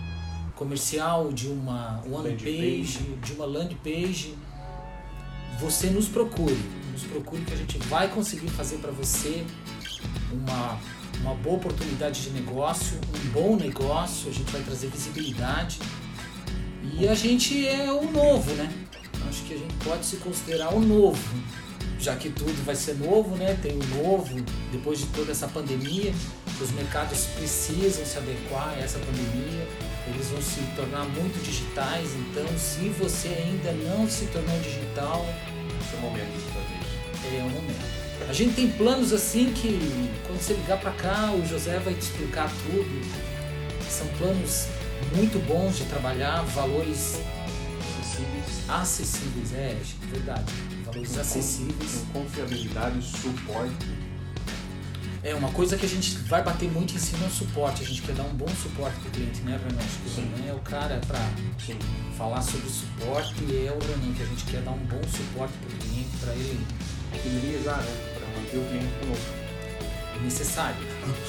comercial, 0.60 1.32
de 1.32 1.48
uma 1.48 2.02
one 2.04 2.28
Landing 2.28 2.36
page, 2.36 2.98
de 3.24 3.32
uma 3.32 3.46
landing 3.46 3.78
page, 3.82 4.34
você 5.58 5.88
nos 5.88 6.06
procure. 6.06 6.58
Nos 6.92 7.04
procure 7.04 7.42
que 7.46 7.54
a 7.54 7.56
gente 7.56 7.78
vai 7.78 8.08
conseguir 8.08 8.48
fazer 8.48 8.76
para 8.76 8.90
você 8.90 9.46
uma, 10.30 10.78
uma 11.22 11.34
boa 11.36 11.56
oportunidade 11.56 12.20
de 12.20 12.30
negócio, 12.30 12.98
um 12.98 13.30
bom 13.30 13.56
negócio, 13.56 14.28
a 14.28 14.32
gente 14.34 14.52
vai 14.52 14.62
trazer 14.62 14.88
visibilidade. 14.88 15.78
E 16.98 17.08
a 17.08 17.14
gente 17.14 17.66
é 17.66 17.90
o 17.90 18.12
novo, 18.12 18.52
né? 18.52 18.70
Acho 19.30 19.42
que 19.44 19.54
a 19.54 19.58
gente 19.58 19.74
pode 19.82 20.04
se 20.04 20.16
considerar 20.18 20.74
o 20.74 20.80
novo, 20.80 21.18
já 22.00 22.16
que 22.16 22.30
tudo 22.30 22.64
vai 22.64 22.74
ser 22.74 22.94
novo, 22.94 23.36
né? 23.36 23.58
Tem 23.62 23.72
o 23.72 24.02
novo, 24.02 24.34
depois 24.72 25.00
de 25.00 25.06
toda 25.06 25.32
essa 25.32 25.46
pandemia, 25.46 26.12
os 26.60 26.70
mercados 26.72 27.26
precisam 27.36 28.04
se 28.04 28.18
adequar 28.18 28.70
a 28.70 28.78
essa 28.78 28.98
pandemia, 28.98 29.66
eles 30.08 30.28
vão 30.28 30.42
se 30.42 30.60
tornar 30.74 31.04
muito 31.04 31.42
digitais, 31.44 32.10
então 32.14 32.46
se 32.58 32.88
você 32.90 33.28
ainda 33.28 33.72
não 33.72 34.08
se 34.08 34.26
tornou 34.26 34.58
digital, 34.60 35.26
Esse 35.80 35.94
é 35.94 35.98
o 35.98 36.00
momento 36.02 36.32
de 36.32 36.52
fazer 36.52 36.78
isso. 36.80 37.36
é 37.36 37.42
o 37.42 37.50
momento. 37.50 38.00
A 38.28 38.32
gente 38.32 38.54
tem 38.54 38.68
planos 38.68 39.12
assim 39.12 39.52
que 39.52 39.78
quando 40.26 40.40
você 40.40 40.52
ligar 40.54 40.78
para 40.78 40.92
cá, 40.92 41.32
o 41.32 41.46
José 41.46 41.78
vai 41.78 41.94
te 41.94 42.02
explicar 42.02 42.50
tudo. 42.66 43.30
São 43.88 44.06
planos 44.18 44.66
muito 45.16 45.38
bons 45.46 45.78
de 45.78 45.84
trabalhar, 45.84 46.42
valores 46.42 47.18
Acessíveis, 48.10 48.68
acessíveis, 48.68 49.54
é, 49.54 49.76
é 49.76 50.06
verdade. 50.12 50.52
Valores 50.90 51.18
acessíveis. 51.18 52.04
confiabilidade, 52.12 53.00
suporte. 53.02 53.86
É 55.22 55.34
uma 55.34 55.50
coisa 55.52 55.76
que 55.76 55.86
a 55.86 55.88
gente 55.88 56.16
vai 56.28 56.42
bater 56.42 56.68
muito 56.70 56.94
em 56.94 56.98
cima 56.98 57.24
é 57.24 57.28
o 57.28 57.30
suporte. 57.30 57.82
A 57.82 57.86
gente 57.86 58.02
quer 58.02 58.14
dar 58.14 58.24
um 58.24 58.34
bom 58.34 58.48
suporte 58.48 58.98
pro 59.00 59.10
cliente, 59.10 59.40
né, 59.42 59.60
Renan? 59.62 59.78
Acho 59.78 59.98
que 59.98 60.20
o 60.20 60.48
é 60.48 60.52
o 60.52 60.58
cara 60.60 61.00
para 61.06 61.20
falar 62.16 62.42
sobre 62.42 62.68
suporte 62.68 63.34
e 63.44 63.66
é 63.66 63.70
o 63.70 63.78
Renan 63.78 64.14
que 64.14 64.22
a 64.22 64.26
gente 64.26 64.44
quer 64.44 64.62
dar 64.62 64.72
um 64.72 64.84
bom 64.86 65.00
suporte 65.08 65.52
pro 65.58 65.76
cliente, 65.78 66.16
para 66.20 66.32
ele 66.32 66.58
Fidelizar, 67.22 67.78
né? 67.78 68.14
Para 68.14 68.40
manter 68.40 68.56
o 68.56 68.68
cliente 68.68 68.94
conosco. 69.00 70.22
necessário. 70.22 70.76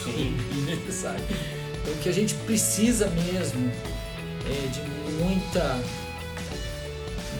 Sim. 0.04 0.38
necessário. 0.66 1.24
Então 1.82 1.94
o 1.94 1.98
que 1.98 2.10
a 2.10 2.14
gente 2.14 2.34
precisa 2.46 3.08
mesmo 3.08 3.72
é 4.46 4.68
de 4.68 4.82
muita 5.24 5.80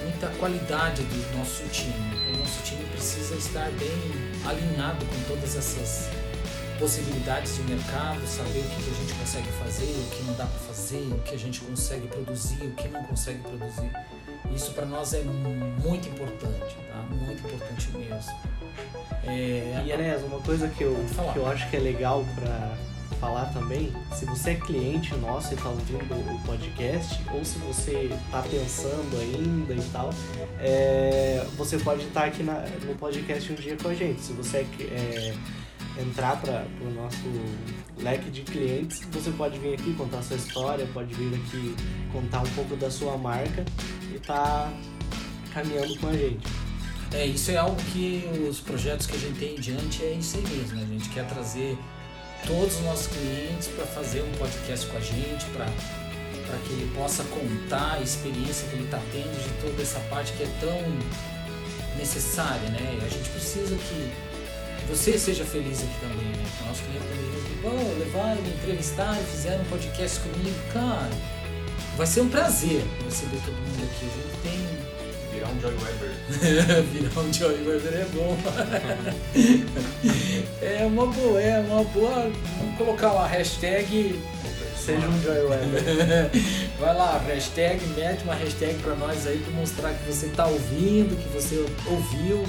muita 0.04 0.28
qualidade 0.40 1.04
do 1.04 1.38
nosso 1.38 1.64
time. 1.70 1.94
Então 2.30 2.40
nosso 2.40 2.64
time 2.64 2.84
precisa 2.92 3.36
estar 3.36 3.70
bem 3.72 3.90
alinhado 4.46 5.06
com 5.06 5.34
todas 5.34 5.56
essas 5.56 6.10
possibilidades 6.80 7.56
de 7.56 7.62
mercado, 7.64 8.26
saber 8.26 8.60
o 8.60 8.64
que 8.64 8.90
a 8.90 8.94
gente 8.94 9.14
consegue 9.14 9.48
fazer, 9.64 9.84
o 9.84 10.10
que 10.10 10.24
não 10.24 10.34
dá 10.34 10.46
para 10.46 10.60
fazer, 10.60 11.14
o 11.14 11.20
que 11.20 11.36
a 11.36 11.38
gente 11.38 11.62
consegue 11.62 12.08
produzir, 12.08 12.64
o 12.64 12.72
que 12.72 12.88
não 12.88 13.04
consegue 13.04 13.40
produzir. 13.40 13.92
Isso 14.54 14.72
para 14.72 14.86
nós 14.86 15.14
é 15.14 15.22
muito 15.22 16.10
importante, 16.10 16.76
tá? 16.90 16.98
Muito 17.10 17.46
importante 17.46 17.90
mesmo. 17.92 18.36
É, 19.24 19.84
e 19.86 19.92
Enes, 19.92 20.24
uma 20.24 20.40
coisa 20.40 20.68
que 20.70 20.84
eu, 20.84 20.96
que 21.32 21.38
eu 21.38 21.48
acho 21.48 21.70
que 21.70 21.76
é 21.76 21.80
legal 21.80 22.26
para 22.36 22.76
falar 23.16 23.46
também, 23.54 23.92
se 24.14 24.26
você 24.26 24.52
é 24.52 24.56
cliente 24.56 25.16
nosso 25.16 25.54
e 25.54 25.56
está 25.56 25.70
ouvindo 25.70 26.34
o 26.34 26.40
podcast, 26.46 27.20
ou 27.34 27.44
se 27.44 27.58
você 27.60 28.10
está 28.26 28.42
pensando 28.42 29.20
ainda 29.20 29.74
e 29.74 29.90
tal, 29.92 30.10
é, 30.60 31.46
você 31.58 31.78
pode 31.78 32.06
estar 32.06 32.22
tá 32.22 32.28
aqui 32.28 32.44
na, 32.44 32.66
no 32.86 32.96
podcast 32.96 33.52
um 33.52 33.56
dia 33.56 33.78
com 33.78 33.90
a 33.90 33.94
gente. 33.94 34.22
Se 34.22 34.34
você 34.34 34.66
é, 34.80 34.86
é 34.92 35.36
entrar 36.02 36.38
para 36.38 36.66
o 36.82 36.92
nosso 36.92 37.18
leque 37.98 38.30
de 38.30 38.42
clientes, 38.42 39.02
você 39.12 39.32
pode 39.32 39.60
vir 39.60 39.74
aqui 39.74 39.94
contar 39.94 40.22
sua 40.22 40.38
história, 40.38 40.88
pode 40.94 41.14
vir 41.14 41.36
aqui 41.36 41.76
contar 42.12 42.42
um 42.42 42.50
pouco 42.52 42.76
da 42.76 42.90
sua 42.90 43.18
marca 43.18 43.64
e 44.14 44.20
tá 44.20 44.72
caminhando 45.54 45.98
com 46.00 46.08
a 46.08 46.14
gente. 46.14 46.48
É, 47.14 47.26
isso 47.26 47.52
é 47.52 47.58
algo 47.58 47.76
que 47.92 48.24
os 48.50 48.62
projetos 48.62 49.06
que 49.06 49.16
a 49.16 49.20
gente 49.20 49.38
tem 49.38 49.56
em 49.56 49.60
diante 49.60 50.04
é 50.04 50.14
isso 50.14 50.38
aí 50.38 50.44
mesmo. 50.44 50.78
Né? 50.78 50.84
A 50.90 50.94
gente 50.94 51.10
quer 51.10 51.28
trazer 51.28 51.78
todos 52.46 52.76
os 52.76 52.82
nossos 52.82 53.08
clientes 53.08 53.68
para 53.70 53.86
fazer 53.86 54.22
um 54.22 54.32
podcast 54.34 54.88
com 54.88 54.98
a 54.98 55.00
gente, 55.00 55.46
para 55.54 55.66
que 56.66 56.74
ele 56.74 56.92
possa 56.96 57.24
contar 57.24 57.94
a 57.94 58.02
experiência 58.02 58.68
que 58.68 58.76
ele 58.76 58.86
está 58.86 59.00
tendo 59.12 59.42
de 59.42 59.62
toda 59.62 59.82
essa 59.82 60.00
parte 60.10 60.34
que 60.34 60.44
é 60.44 60.50
tão 60.60 60.82
necessária, 61.98 62.70
né? 62.70 63.00
A 63.06 63.10
gente 63.10 63.30
precisa 63.30 63.76
que 63.76 64.12
você 64.88 65.18
seja 65.18 65.46
feliz 65.46 65.80
aqui 65.80 66.00
também, 66.02 66.28
né? 66.28 66.46
O 66.62 66.68
nosso 66.68 66.84
cliente 66.84 67.06
também 67.06 67.32
oh, 67.64 68.00
levaram, 68.00 68.42
entrevistaram, 68.46 69.24
fizeram 69.24 69.62
um 69.62 69.66
podcast 69.66 70.20
comigo, 70.20 70.58
cara. 70.74 71.12
Vai 71.96 72.08
ser 72.08 72.22
um 72.22 72.30
prazer 72.30 72.84
receber 73.06 73.38
todo 73.46 73.54
mundo 73.54 73.84
aqui. 73.84 74.06
A 74.06 74.10
gente 74.10 74.42
tem 74.42 74.92
Virar 75.32 75.48
um 75.48 75.62
Joy 75.62 75.74
Weber. 75.76 76.11
Virar 76.32 77.22
um 77.22 77.34
Joy 77.34 77.68
Weber 77.68 77.94
é 77.94 78.06
bom. 78.14 78.38
é 80.62 80.86
uma 80.86 81.06
boa, 81.08 81.42
é 81.42 81.60
uma 81.60 81.84
boa. 81.84 82.32
Vamos 82.58 82.78
colocar 82.78 83.12
uma 83.12 83.28
hashtag. 83.28 84.20
Seja 84.78 85.08
um 85.08 85.22
Joy 85.22 85.42
Weber. 85.42 86.32
Vai 86.80 86.96
lá, 86.96 87.18
hashtag, 87.28 87.86
mete 87.96 88.24
uma 88.24 88.34
hashtag 88.34 88.76
pra 88.82 88.96
nós 88.96 89.28
aí 89.28 89.38
pra 89.40 89.54
mostrar 89.54 89.94
que 89.94 90.12
você 90.12 90.28
tá 90.30 90.48
ouvindo, 90.48 91.16
que 91.22 91.30
você 91.30 91.66
ouviu. 91.88 92.44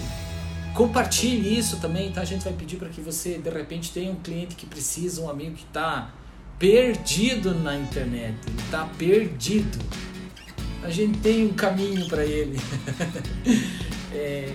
Compartilhe 0.74 1.58
isso 1.58 1.78
também, 1.78 2.10
tá? 2.10 2.22
A 2.22 2.24
gente 2.24 2.42
vai 2.42 2.52
pedir 2.54 2.76
para 2.76 2.88
que 2.88 3.02
você, 3.02 3.36
de 3.36 3.50
repente, 3.50 3.92
tenha 3.92 4.10
um 4.10 4.16
cliente 4.16 4.54
que 4.56 4.64
precisa, 4.64 5.20
um 5.20 5.28
amigo 5.28 5.54
que 5.54 5.64
está 5.64 6.10
perdido 6.58 7.54
na 7.54 7.76
internet. 7.76 8.36
Ele 8.46 8.62
está 8.64 8.86
perdido 8.96 9.78
a 10.82 10.90
gente 10.90 11.18
tem 11.18 11.46
um 11.46 11.54
caminho 11.54 12.06
para 12.08 12.24
ele. 12.24 12.58
é, 14.12 14.52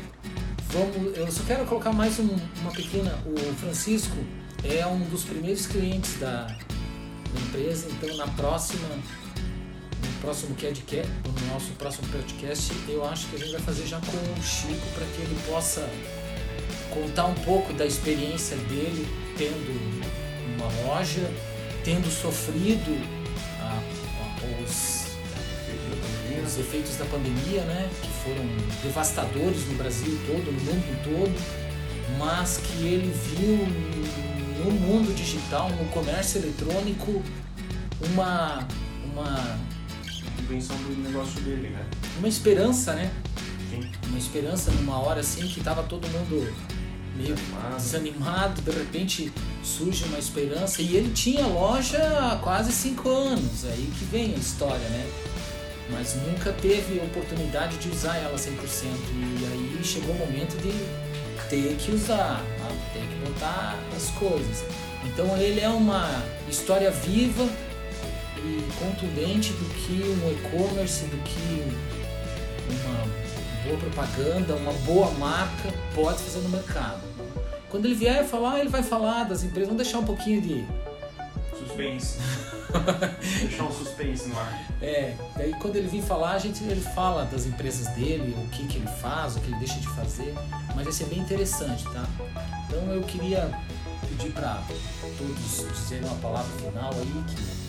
vamos, 0.69 1.17
eu 1.17 1.31
só 1.31 1.43
quero 1.43 1.65
colocar 1.65 1.93
mais 1.93 2.19
um, 2.19 2.35
uma 2.61 2.71
pequena. 2.71 3.17
O 3.25 3.53
Francisco 3.55 4.17
é 4.63 4.85
um 4.85 4.99
dos 5.01 5.23
primeiros 5.23 5.65
clientes 5.65 6.19
da, 6.19 6.43
da 6.43 7.41
empresa, 7.47 7.87
então 7.89 8.15
na 8.17 8.27
próxima 8.27 8.87
no 8.87 10.21
próximo 10.21 10.55
podcast, 10.55 11.11
no 11.25 11.53
nosso 11.53 11.71
próximo 11.73 12.07
podcast, 12.09 12.73
eu 12.89 13.05
acho 13.05 13.27
que 13.27 13.35
a 13.35 13.39
gente 13.39 13.51
vai 13.51 13.61
fazer 13.61 13.85
já 13.87 13.99
com 13.99 14.39
o 14.39 14.43
Chico 14.43 14.87
para 14.93 15.05
que 15.05 15.21
ele 15.21 15.37
possa 15.47 15.87
contar 16.89 17.25
um 17.25 17.35
pouco 17.35 17.71
da 17.73 17.85
experiência 17.85 18.57
dele 18.57 19.07
tendo 19.37 20.55
uma 20.55 20.87
loja, 20.87 21.31
tendo 21.83 22.09
sofrido 22.11 22.99
a, 23.61 23.79
a, 23.79 24.63
os 24.63 25.06
os 26.57 26.59
efeitos 26.59 26.97
da 26.97 27.05
pandemia, 27.05 27.61
né, 27.61 27.89
que 28.01 28.09
foram 28.23 28.43
devastadores 28.83 29.67
no 29.67 29.75
Brasil 29.75 30.17
todo, 30.25 30.51
no 30.51 30.59
mundo 30.61 31.03
todo, 31.03 32.17
mas 32.17 32.57
que 32.57 32.83
ele 32.83 33.13
viu 33.25 34.65
no 34.65 34.71
mundo 34.71 35.13
digital, 35.13 35.69
no 35.69 35.85
comércio 35.89 36.41
eletrônico, 36.41 37.21
uma 38.11 38.67
uma 39.13 39.57
invenção 40.39 40.75
do 40.77 40.95
negócio 41.01 41.41
dele, 41.41 41.69
né? 41.69 41.85
Uma 42.19 42.27
esperança, 42.27 42.93
né? 42.93 43.11
Sim. 43.69 43.89
Uma 44.07 44.17
esperança 44.17 44.71
numa 44.71 44.99
hora 44.99 45.21
assim 45.21 45.47
que 45.47 45.61
tava 45.61 45.83
todo 45.83 46.07
mundo 46.07 46.53
meio 47.15 47.35
desanimado. 47.35 47.75
desanimado, 47.77 48.61
de 48.61 48.71
repente 48.71 49.33
surge 49.63 50.03
uma 50.05 50.19
esperança 50.19 50.81
e 50.81 50.95
ele 50.95 51.11
tinha 51.13 51.45
loja 51.47 51.97
há 51.97 52.35
quase 52.37 52.71
cinco 52.71 53.09
anos, 53.09 53.65
aí 53.65 53.91
que 53.97 54.05
vem 54.05 54.35
a 54.35 54.37
história, 54.37 54.87
né? 54.89 55.07
Mas 55.89 56.15
nunca 56.15 56.51
teve 56.53 56.99
oportunidade 56.99 57.77
de 57.77 57.89
usar 57.89 58.17
ela 58.17 58.35
100%. 58.35 58.47
E 59.39 59.45
aí 59.45 59.83
chegou 59.83 60.13
o 60.13 60.17
momento 60.17 60.57
de 60.61 60.71
ter 61.49 61.75
que 61.77 61.91
usar, 61.91 62.43
tá? 62.59 62.67
ter 62.93 63.07
que 63.07 63.15
botar 63.29 63.77
as 63.95 64.09
coisas. 64.11 64.65
Então 65.05 65.37
ele 65.37 65.59
é 65.59 65.69
uma 65.69 66.23
história 66.49 66.91
viva 66.91 67.47
e 68.37 68.63
contundente 68.79 69.51
do 69.53 69.65
que 69.73 70.03
um 70.03 70.31
e-commerce, 70.31 71.05
do 71.05 71.17
que 71.23 71.63
uma 72.69 73.07
boa 73.63 73.77
propaganda, 73.79 74.55
uma 74.55 74.73
boa 74.73 75.11
marca 75.11 75.73
pode 75.95 76.19
fazer 76.19 76.39
no 76.39 76.49
mercado. 76.49 77.01
Quando 77.69 77.85
ele 77.85 77.95
vier 77.95 78.25
falar, 78.25 78.59
ele 78.59 78.69
vai 78.69 78.83
falar 78.83 79.23
das 79.25 79.43
empresas, 79.43 79.69
vamos 79.69 79.83
deixar 79.83 79.99
um 79.99 80.05
pouquinho 80.05 80.41
de 80.41 80.65
suspense. 81.57 82.19
Deixar 83.41 83.63
um 83.63 83.71
suspense 83.71 84.27
no 84.27 84.39
ar. 84.39 84.65
É, 84.81 85.15
daí 85.35 85.53
quando 85.55 85.75
ele 85.75 85.87
vir 85.87 86.01
falar, 86.01 86.31
a 86.31 86.39
gente, 86.39 86.63
ele 86.63 86.81
fala 86.81 87.25
das 87.25 87.45
empresas 87.45 87.87
dele, 87.95 88.35
o 88.37 88.49
que, 88.49 88.67
que 88.67 88.77
ele 88.77 88.87
faz, 88.87 89.35
o 89.35 89.39
que 89.39 89.47
ele 89.47 89.57
deixa 89.57 89.79
de 89.79 89.87
fazer, 89.89 90.33
mas 90.75 90.83
vai 90.83 90.93
ser 90.93 91.05
bem 91.05 91.19
interessante, 91.19 91.83
tá? 91.85 92.05
Então 92.67 92.79
eu 92.93 93.01
queria 93.03 93.49
pedir 94.07 94.31
para 94.31 94.61
todos 95.17 95.67
dizerem 95.73 96.05
uma 96.05 96.17
palavra 96.17 96.51
final 96.59 96.91
aí 96.93 97.23
que 97.27 97.66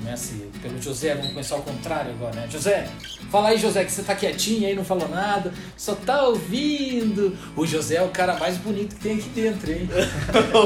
Comece 0.00 0.48
pelo 0.62 0.80
José, 0.80 1.14
vamos 1.14 1.30
começar 1.30 1.56
ao 1.56 1.62
contrário 1.62 2.10
agora, 2.12 2.34
né? 2.34 2.48
José, 2.50 2.88
fala 3.30 3.50
aí, 3.50 3.58
José, 3.58 3.84
que 3.84 3.92
você 3.92 4.02
tá 4.02 4.14
quietinho 4.14 4.66
aí, 4.66 4.74
não 4.74 4.84
falou 4.84 5.06
nada, 5.08 5.52
só 5.76 5.94
tá 5.94 6.22
ouvindo. 6.26 7.36
O 7.54 7.66
José 7.66 7.96
é 7.96 8.02
o 8.02 8.08
cara 8.08 8.38
mais 8.38 8.56
bonito 8.56 8.96
que 8.96 9.02
tem 9.02 9.18
aqui 9.18 9.28
dentro, 9.28 9.70
hein? 9.70 9.86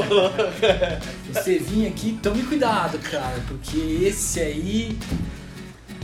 você 1.33 1.59
vinha 1.59 1.89
aqui, 1.89 2.17
tome 2.23 2.43
cuidado, 2.43 2.97
cara, 2.99 3.43
porque 3.47 3.77
esse 4.05 4.39
aí 4.39 4.97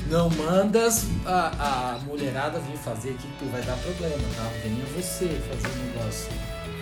não 0.10 0.30
manda 0.30 0.90
a, 1.26 1.96
a 1.96 2.00
mulherada 2.00 2.60
vir 2.60 2.78
fazer 2.80 3.12
aqui 3.12 3.30
que 3.40 3.46
vai 3.46 3.62
dar 3.62 3.78
problema, 3.78 4.28
tá? 4.36 4.52
Venha 4.62 4.86
você 4.94 5.26
fazer 5.50 5.70
o 5.74 5.78
negócio. 5.86 6.30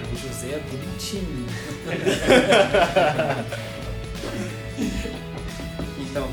O 0.02 0.16
José 0.18 0.56
é 0.56 0.60
bonitinho. 0.68 1.46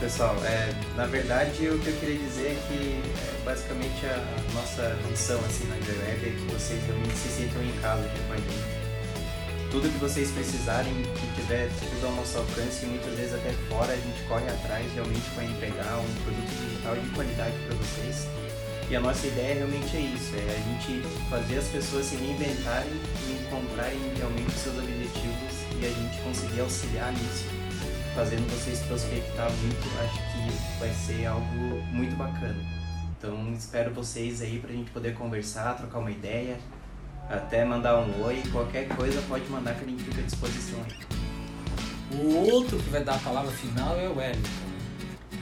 Pessoal, 0.07 0.37
é, 0.45 0.73
na 0.95 1.05
verdade 1.05 1.69
o 1.69 1.81
que 1.81 1.89
eu 1.89 1.97
queria 1.99 2.17
dizer 2.17 2.53
é 2.53 2.59
que 2.69 3.03
é, 3.03 3.45
basicamente 3.45 4.07
a 4.07 4.55
nossa 4.55 4.97
missão 5.11 5.37
assim 5.45 5.67
na 5.67 5.75
Web 5.75 6.27
é 6.27 6.31
que 6.31 6.53
vocês 6.55 6.81
realmente 6.87 7.17
se 7.17 7.29
sintam 7.29 7.61
em 7.61 7.73
casa 7.83 8.07
aqui 8.07 8.21
com 8.29 8.33
a 8.35 8.37
gente. 8.37 9.69
Tudo 9.69 9.91
que 9.91 9.99
vocês 9.99 10.31
precisarem, 10.31 10.95
que 11.03 11.35
tiver 11.35 11.69
tudo 11.81 12.07
ao 12.07 12.13
nosso 12.13 12.39
alcance 12.39 12.87
e 12.87 12.89
muitas 12.89 13.15
vezes 13.15 13.35
até 13.35 13.51
fora, 13.69 13.93
a 13.93 13.97
gente 13.97 14.23
corre 14.29 14.47
atrás 14.47 14.87
realmente 14.95 15.29
para 15.35 15.43
entregar 15.43 15.99
um 15.99 16.15
produto 16.23 16.55
digital 16.55 16.95
de 16.95 17.09
qualidade 17.11 17.57
para 17.67 17.75
vocês. 17.75 18.29
E 18.89 18.95
a 18.95 19.01
nossa 19.01 19.27
ideia 19.27 19.55
realmente 19.57 19.97
é 19.97 20.01
isso, 20.15 20.31
é 20.37 20.55
a 20.55 20.63
gente 20.71 21.03
fazer 21.29 21.59
as 21.59 21.67
pessoas 21.67 22.07
se 22.07 22.15
reinventarem 22.15 22.95
e 23.27 23.43
encontrarem 23.43 23.99
realmente 24.17 24.55
os 24.55 24.63
seus 24.63 24.79
objetivos 24.79 25.55
e 25.83 25.85
a 25.85 25.91
gente 25.91 26.23
conseguir 26.23 26.61
auxiliar 26.61 27.11
nisso 27.11 27.66
fazendo 28.17 28.51
vocês 28.51 28.81
prospectar 28.81 29.51
muito, 29.51 30.01
acho 30.01 30.17
que 30.33 30.81
vai 30.81 30.91
ser 30.95 31.27
algo 31.27 31.83
muito 31.93 32.17
bacana. 32.17 32.57
Então 33.19 33.53
espero 33.53 33.93
vocês 33.93 34.41
aí 34.41 34.59
pra 34.59 34.73
gente 34.73 34.91
poder 34.91 35.15
conversar, 35.15 35.77
trocar 35.77 35.99
uma 35.99 36.11
ideia, 36.11 36.57
até 37.29 37.63
mandar 37.63 37.99
um 37.99 38.25
oi, 38.25 38.43
qualquer 38.51 38.89
coisa 38.89 39.21
pode 39.29 39.47
mandar 39.51 39.75
que 39.75 39.85
a 39.85 39.89
gente 39.89 40.03
fica 40.03 40.23
à 40.23 40.25
disposição 40.25 40.79
aí. 40.85 42.19
O 42.19 42.53
outro 42.53 42.79
que 42.79 42.89
vai 42.89 43.05
dar 43.05 43.17
a 43.17 43.19
palavra 43.19 43.53
final 43.53 43.95
é 44.01 44.09
o 44.09 44.17
Wellington. 44.17 44.51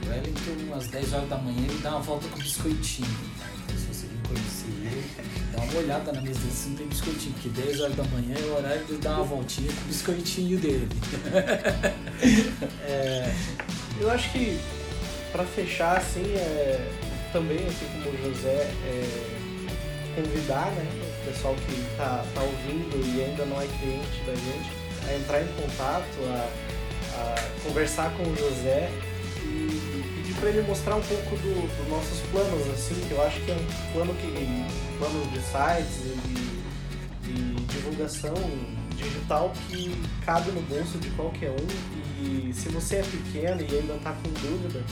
O 0.03 0.09
Wellington, 0.09 0.75
às 0.75 0.89
10 0.89 1.13
horas 1.13 1.29
da 1.29 1.39
manhã, 1.39 1.63
ele 1.63 1.81
dá 1.81 1.91
uma 1.91 2.01
volta 2.01 2.27
com 2.27 2.39
biscoitinho. 2.39 3.09
Tá? 3.39 3.47
Então 3.67 3.79
se 3.79 3.87
você 3.87 4.07
vir 4.09 4.21
conhecer 4.27 4.67
ele, 4.67 5.05
dá 5.55 5.63
uma 5.63 5.79
olhada 5.79 6.13
na 6.13 6.21
mesa 6.21 6.39
dele 6.41 6.53
se 6.53 6.69
não 6.69 6.77
tem 6.77 6.87
biscoitinho, 6.87 7.35
porque 7.35 7.49
10 7.49 7.81
horas 7.81 7.97
da 7.97 8.05
manhã 8.05 8.37
é 8.37 8.45
o 8.45 8.57
horário 8.57 8.85
de 8.85 8.97
dar 8.97 9.17
uma 9.17 9.25
voltinha 9.25 9.73
com 9.73 9.81
o 9.81 9.85
biscoitinho 9.85 10.59
dele. 10.59 10.89
é, 12.87 13.33
eu 14.01 14.11
acho 14.11 14.31
que 14.33 14.59
para 15.33 15.45
fechar 15.45 15.99
assim, 15.99 16.23
é, 16.35 16.91
também 17.33 17.59
assim 17.67 17.87
como 17.93 18.11
o 18.11 18.35
José, 18.35 18.71
é, 18.87 19.35
convidar, 20.15 20.71
né? 20.73 20.87
o 21.23 21.27
pessoal 21.27 21.55
que 21.55 21.73
está 21.91 22.25
tá 22.35 22.43
ouvindo 22.43 23.17
e 23.17 23.25
ainda 23.25 23.45
não 23.47 23.61
é 23.61 23.67
cliente 23.67 24.23
da 24.27 24.35
gente 24.35 24.85
a 25.09 25.17
entrar 25.17 25.43
em 25.43 25.49
contato, 25.49 26.05
a, 26.29 26.49
a 27.17 27.35
conversar 27.65 28.11
com 28.17 28.23
o 28.23 28.37
José 28.37 28.91
e 29.43 30.14
pedir 30.25 30.35
para 30.41 30.49
ele 30.49 30.63
mostrar 30.63 30.97
um 30.97 31.03
pouco 31.03 31.37
dos 31.37 31.43
do 31.43 31.91
nossos 31.91 32.21
planos, 32.31 32.67
assim, 32.69 32.95
que 33.07 33.13
eu 33.13 33.23
acho 33.23 33.41
que 33.43 33.51
é 33.51 33.55
um 33.55 33.93
plano 33.93 34.15
que. 34.15 34.99
plano 34.99 35.27
de 35.31 35.41
sites 35.41 36.01
e 36.07 37.31
de, 37.31 37.55
divulgação 37.65 38.35
digital 38.97 39.53
que 39.69 39.95
cabe 40.25 40.51
no 40.53 40.63
bolso 40.63 40.99
de 40.99 41.11
qualquer 41.11 41.51
um 41.51 41.67
e 42.23 42.53
se 42.55 42.69
você 42.69 42.97
é 42.97 43.03
pequeno 43.03 43.61
e 43.61 43.79
ainda 43.79 43.95
está 43.95 44.13
com 44.13 44.31
dúvida, 44.41 44.83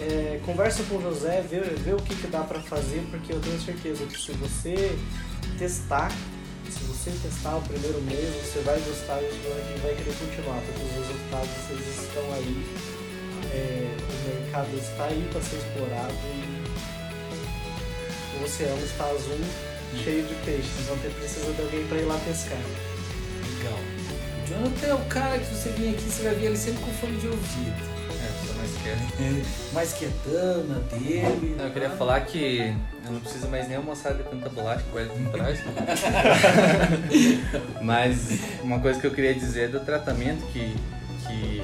é, 0.00 0.40
conversa 0.44 0.82
com 0.84 0.96
o 0.96 1.02
José, 1.02 1.40
vê, 1.48 1.60
vê 1.60 1.94
o 1.94 1.96
que, 1.96 2.14
que 2.14 2.26
dá 2.26 2.40
para 2.40 2.60
fazer, 2.60 3.02
porque 3.10 3.32
eu 3.32 3.40
tenho 3.40 3.58
certeza 3.60 4.04
que 4.04 4.20
se 4.20 4.32
você 4.32 4.96
testar, 5.58 6.12
se 6.68 6.84
você 6.84 7.10
testar 7.22 7.56
o 7.56 7.62
primeiro 7.62 8.00
mês, 8.02 8.34
você 8.44 8.60
vai 8.60 8.78
gostar 8.80 9.20
e 9.22 9.80
vai 9.82 9.94
querer 9.94 10.14
continuar, 10.18 10.60
porque 10.66 10.84
os 10.84 11.06
resultados 11.06 11.70
eles 11.70 12.02
estão 12.02 12.32
aí, 12.34 12.97
é, 13.52 13.96
o 13.96 14.28
mercado 14.28 14.76
está 14.76 15.04
aí 15.04 15.26
para 15.32 15.40
ser 15.40 15.56
explorado 15.56 16.12
e 16.24 16.58
o 18.38 18.44
oceano 18.44 18.84
está 18.84 19.04
azul, 19.04 19.40
cheio 20.02 20.24
de 20.24 20.34
peixes, 20.44 20.80
então 20.82 20.98
precisa 20.98 21.52
de 21.52 21.62
alguém 21.62 21.86
para 21.86 21.98
ir 21.98 22.04
lá 22.04 22.18
pescar. 22.24 22.58
Legal. 23.56 23.78
O 24.42 24.46
Jonathan 24.48 24.86
é 24.86 24.94
o 24.94 25.04
cara 25.06 25.38
que 25.38 25.54
você 25.54 25.68
vem 25.70 25.90
aqui, 25.90 26.02
você 26.02 26.22
vai 26.22 26.34
ver 26.34 26.46
ele 26.46 26.56
sempre 26.56 26.82
com 26.82 26.90
fone 26.92 27.16
de 27.18 27.28
ouvido 27.28 27.98
mais 29.72 29.92
quietão 29.92 30.64
na 30.64 30.78
dele. 30.78 31.54
Não, 31.56 31.66
eu 31.66 31.72
queria 31.72 31.90
falar 31.90 32.20
que 32.22 32.74
eu 33.04 33.12
não 33.12 33.20
preciso 33.20 33.48
mais 33.48 33.68
nem 33.68 33.76
almoçar 33.76 34.14
de 34.14 34.22
tanta 34.22 34.48
bolacha 34.48 34.82
que 34.82 34.90
o 34.90 34.94
Wellington 34.94 35.30
traz. 35.30 35.60
Mas 37.82 38.40
uma 38.62 38.80
coisa 38.80 38.98
que 39.00 39.06
eu 39.06 39.12
queria 39.12 39.34
dizer 39.34 39.64
é 39.64 39.68
do 39.68 39.80
tratamento 39.80 40.46
que, 40.52 40.74
que 41.26 41.62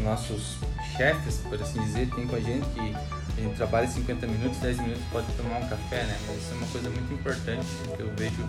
nossos 0.00 0.56
chefes, 0.96 1.38
por 1.38 1.60
assim 1.60 1.80
dizer, 1.82 2.08
têm 2.14 2.26
com 2.26 2.36
a 2.36 2.40
gente, 2.40 2.66
que 2.70 2.80
a 3.36 3.40
gente 3.40 3.56
trabalha 3.56 3.86
50 3.86 4.26
minutos, 4.26 4.58
10 4.58 4.78
minutos 4.78 5.02
pode 5.10 5.26
tomar 5.32 5.58
um 5.58 5.68
café, 5.68 6.04
né? 6.04 6.18
Mas 6.26 6.36
isso 6.36 6.52
é 6.52 6.56
uma 6.56 6.66
coisa 6.68 6.90
muito 6.90 7.14
importante 7.14 7.66
que 7.96 8.02
eu 8.02 8.12
vejo 8.16 8.44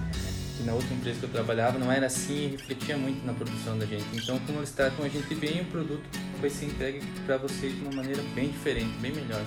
que 0.58 0.64
na 0.64 0.74
outra 0.74 0.94
empresa 0.94 1.20
que 1.20 1.26
eu 1.26 1.30
trabalhava 1.30 1.78
não 1.78 1.92
era 1.92 2.06
assim 2.06 2.46
e 2.46 2.48
refletia 2.52 2.98
muito 2.98 3.26
na 3.26 3.34
produção 3.34 3.78
da 3.78 3.86
gente. 3.86 4.06
Então, 4.14 4.40
como 4.40 4.60
eles 4.60 4.72
tratam 4.72 5.06
a 5.06 5.10
gente 5.10 5.34
bem, 5.36 5.62
o 5.62 5.66
produto 5.66 6.04
vai 6.40 6.50
ser 6.50 6.66
entregue 6.66 7.02
para 7.26 7.38
vocês 7.38 7.74
de 7.74 7.82
uma 7.82 7.94
maneira 7.94 8.22
bem 8.34 8.50
diferente, 8.50 8.96
bem 9.00 9.12
melhor. 9.12 9.42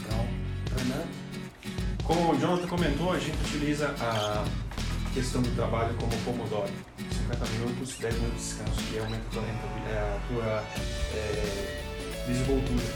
Então, 0.00 0.28
Renan? 0.76 1.04
Como 2.02 2.32
o 2.32 2.38
Jonathan 2.38 2.68
comentou, 2.68 3.12
a 3.12 3.18
gente 3.18 3.36
utiliza 3.48 3.88
a 4.00 4.44
questão 5.12 5.42
do 5.42 5.50
trabalho 5.54 5.94
como 5.94 6.12
Pomodoro. 6.24 6.72
50 7.26 7.44
minutos, 7.58 7.96
10 7.98 8.14
minutos 8.14 8.38
de 8.38 8.46
descanso, 8.46 8.82
que 8.86 8.98
aumenta 8.98 9.24
a 9.26 9.32
tua, 9.32 9.42
a 9.42 10.20
tua 10.28 10.64
é, 11.14 11.82
desenvoltura, 12.26 12.86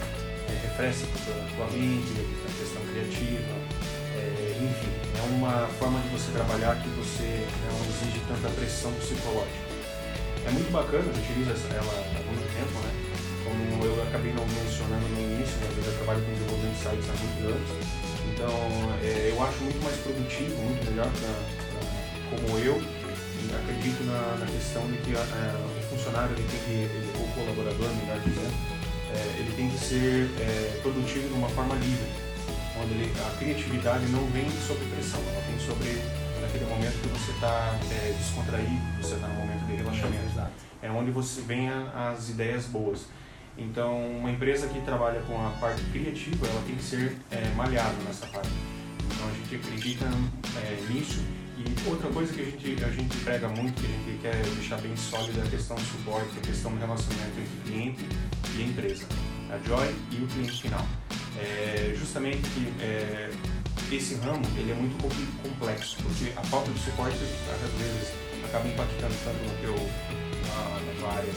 é, 0.46 0.52
refresca 0.62 1.06
a 1.10 1.56
tua, 1.56 1.66
mente, 1.74 2.14
a 2.14 2.52
questão 2.54 2.82
criativa, 2.94 3.54
é, 4.14 4.54
enfim, 4.62 4.92
é 5.18 5.22
uma 5.34 5.66
forma 5.78 5.98
de 6.00 6.08
você 6.14 6.30
trabalhar 6.30 6.76
que 6.78 6.88
você 6.90 7.42
não 7.66 7.74
exige 7.90 8.20
tanta 8.28 8.48
pressão 8.54 8.92
psicológica. 9.02 9.70
É 10.46 10.50
muito 10.50 10.70
bacana, 10.70 11.04
eu 11.04 11.10
utilizo 11.10 11.66
ela 11.74 11.90
há 11.90 12.22
muito 12.22 12.46
tempo, 12.54 12.78
né? 12.86 12.90
Como 13.42 13.84
eu 13.84 14.02
acabei 14.04 14.32
não 14.32 14.46
mencionando 14.46 15.08
no 15.10 15.20
início, 15.20 15.58
mas 15.58 15.76
eu 15.76 15.90
já 15.90 15.98
trabalho 15.98 16.22
com 16.22 16.32
desenvolvimento 16.32 16.76
de 16.76 16.82
sites 16.86 17.06
há 17.10 17.14
muitos 17.18 17.42
anos. 17.50 17.70
Então, 18.30 18.54
é, 19.02 19.34
eu 19.34 19.42
acho 19.42 19.58
muito 19.58 19.82
mais 19.82 19.96
produtivo, 19.98 20.54
muito 20.62 20.86
melhor 20.86 21.10
pra 21.18 21.60
como 22.30 22.58
eu, 22.58 22.80
acredito 23.54 24.04
na, 24.04 24.36
na, 24.38 24.46
questão 24.46 24.86
de 24.90 24.98
que 24.98 25.12
é, 25.12 25.18
o 25.18 25.96
funcionário, 25.96 26.32
ele 26.36 26.46
tem 26.48 26.60
que, 26.60 26.70
ele, 26.70 27.12
o 27.16 27.28
colaborador, 27.34 27.88
melhor 27.96 28.18
dizendo, 28.20 28.54
é, 29.14 29.40
ele 29.40 29.52
tem 29.56 29.70
que 29.70 29.78
ser 29.78 30.30
é, 30.40 30.80
produtivo 30.82 31.28
de 31.28 31.34
uma 31.34 31.48
forma 31.48 31.74
livre 31.76 32.30
onde 32.82 32.94
ele, 32.94 33.12
a 33.20 33.36
criatividade 33.38 34.06
não 34.06 34.24
vem 34.26 34.48
sob 34.66 34.80
pressão, 34.86 35.20
ela 35.28 35.42
vem 35.42 35.58
sobre 35.58 36.00
naquele 36.40 36.64
momento 36.64 37.00
que 37.00 37.08
você 37.08 37.32
está 37.32 37.78
é, 37.90 38.14
descontraído, 38.16 38.80
você 39.00 39.14
está 39.14 39.28
no 39.28 39.34
momento 39.34 39.66
de 39.66 39.76
relaxamento. 39.76 40.24
Exato. 40.32 40.52
É 40.82 40.90
onde 40.90 41.10
você 41.10 41.40
vem 41.42 41.68
a, 41.68 42.10
as 42.10 42.30
ideias 42.30 42.66
boas. 42.66 43.06
Então, 43.58 44.18
uma 44.18 44.30
empresa 44.30 44.66
que 44.68 44.80
trabalha 44.80 45.20
com 45.22 45.46
a 45.46 45.50
parte 45.60 45.82
criativa, 45.92 46.46
ela 46.46 46.62
tem 46.66 46.76
que 46.76 46.82
ser 46.82 47.16
é, 47.30 47.48
malhada 47.54 47.94
nessa 48.06 48.26
parte. 48.26 48.50
Então, 49.04 49.28
a 49.28 49.32
gente 49.32 49.54
acredita 49.56 50.06
é, 50.56 50.92
nisso. 50.92 51.22
E 51.60 51.88
outra 51.88 52.08
coisa 52.10 52.32
que 52.32 52.40
a 52.40 52.44
gente, 52.44 52.84
a 52.84 52.88
gente 52.88 53.16
prega 53.18 53.48
muito, 53.48 53.80
que 53.80 53.86
a 53.86 53.90
gente 53.90 54.18
quer 54.22 54.42
deixar 54.56 54.78
bem 54.78 54.96
sólida, 54.96 55.40
é 55.40 55.46
a 55.46 55.50
questão 55.50 55.76
do 55.76 55.82
suporte, 55.82 56.30
a 56.38 56.40
questão 56.40 56.72
do 56.72 56.78
relacionamento 56.78 57.38
entre 57.38 57.70
cliente 57.70 58.04
e 58.56 58.62
a 58.62 58.66
empresa, 58.66 59.06
a 59.50 59.58
Joy 59.68 59.94
e 60.10 60.16
o 60.22 60.26
cliente 60.26 60.62
final 60.62 60.86
é 61.38 61.94
justamente 61.96 62.42
que 62.50 62.72
é, 62.82 63.30
esse 63.92 64.14
ramo 64.16 64.42
ele 64.56 64.72
é 64.72 64.74
muito 64.74 64.96
complexo, 65.42 65.96
porque 66.02 66.32
a 66.36 66.42
falta 66.44 66.70
de 66.70 66.78
suporte 66.80 67.16
às 67.16 67.72
vezes 67.78 68.12
acaba 68.44 68.66
impactando 68.68 69.14
tanto 69.24 69.38
no 69.44 69.58
teu, 69.60 69.74
na, 69.74 70.80
na 70.80 71.00
tua 71.00 71.12
área 71.12 71.32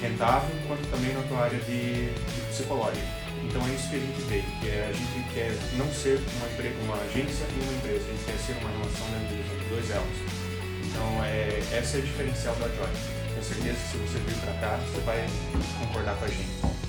rentável 0.00 0.50
quanto 0.66 0.90
também 0.90 1.14
na 1.14 1.22
tua 1.22 1.38
área 1.44 1.58
de, 1.60 2.12
de 2.12 2.40
psicológica. 2.50 3.23
Então 3.44 3.62
é 3.66 3.74
isso 3.74 3.88
que 3.90 3.96
a 3.96 3.98
gente 3.98 4.20
vê, 4.28 4.42
que 4.60 4.68
é, 4.68 4.88
a 4.88 4.92
gente 4.92 5.34
quer 5.34 5.52
não 5.76 5.92
ser 5.92 6.18
uma, 6.36 6.46
uma 6.84 6.96
agência 7.04 7.44
e 7.44 7.62
uma 7.62 7.72
empresa, 7.74 8.04
a 8.04 8.12
gente 8.12 8.24
quer 8.24 8.38
ser 8.38 8.52
uma 8.60 8.70
relação 8.70 9.06
de 9.28 9.34
entre 9.34 9.68
dois 9.68 9.90
elos. 9.90 10.18
Então 10.86 11.24
é, 11.24 11.58
essa 11.72 11.98
é 11.98 12.00
a 12.00 12.04
diferencial 12.04 12.54
da 12.56 12.68
Joy. 12.68 12.88
Tenho 13.28 13.44
certeza 13.44 13.78
que 13.78 13.90
se 13.90 13.96
você 13.98 14.18
vir 14.18 14.36
para 14.40 14.54
cá, 14.54 14.76
você 14.76 15.00
vai 15.02 15.26
concordar 15.80 16.16
com 16.16 16.24
a 16.24 16.28
gente. 16.28 16.84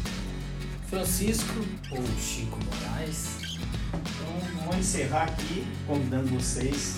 Francisco 0.90 1.66
ou 1.92 2.04
Chico 2.20 2.58
Moraes. 2.64 3.60
Então, 3.94 4.66
vou 4.66 4.76
encerrar 4.78 5.24
aqui 5.24 5.66
convidando 5.88 6.28
vocês 6.28 6.98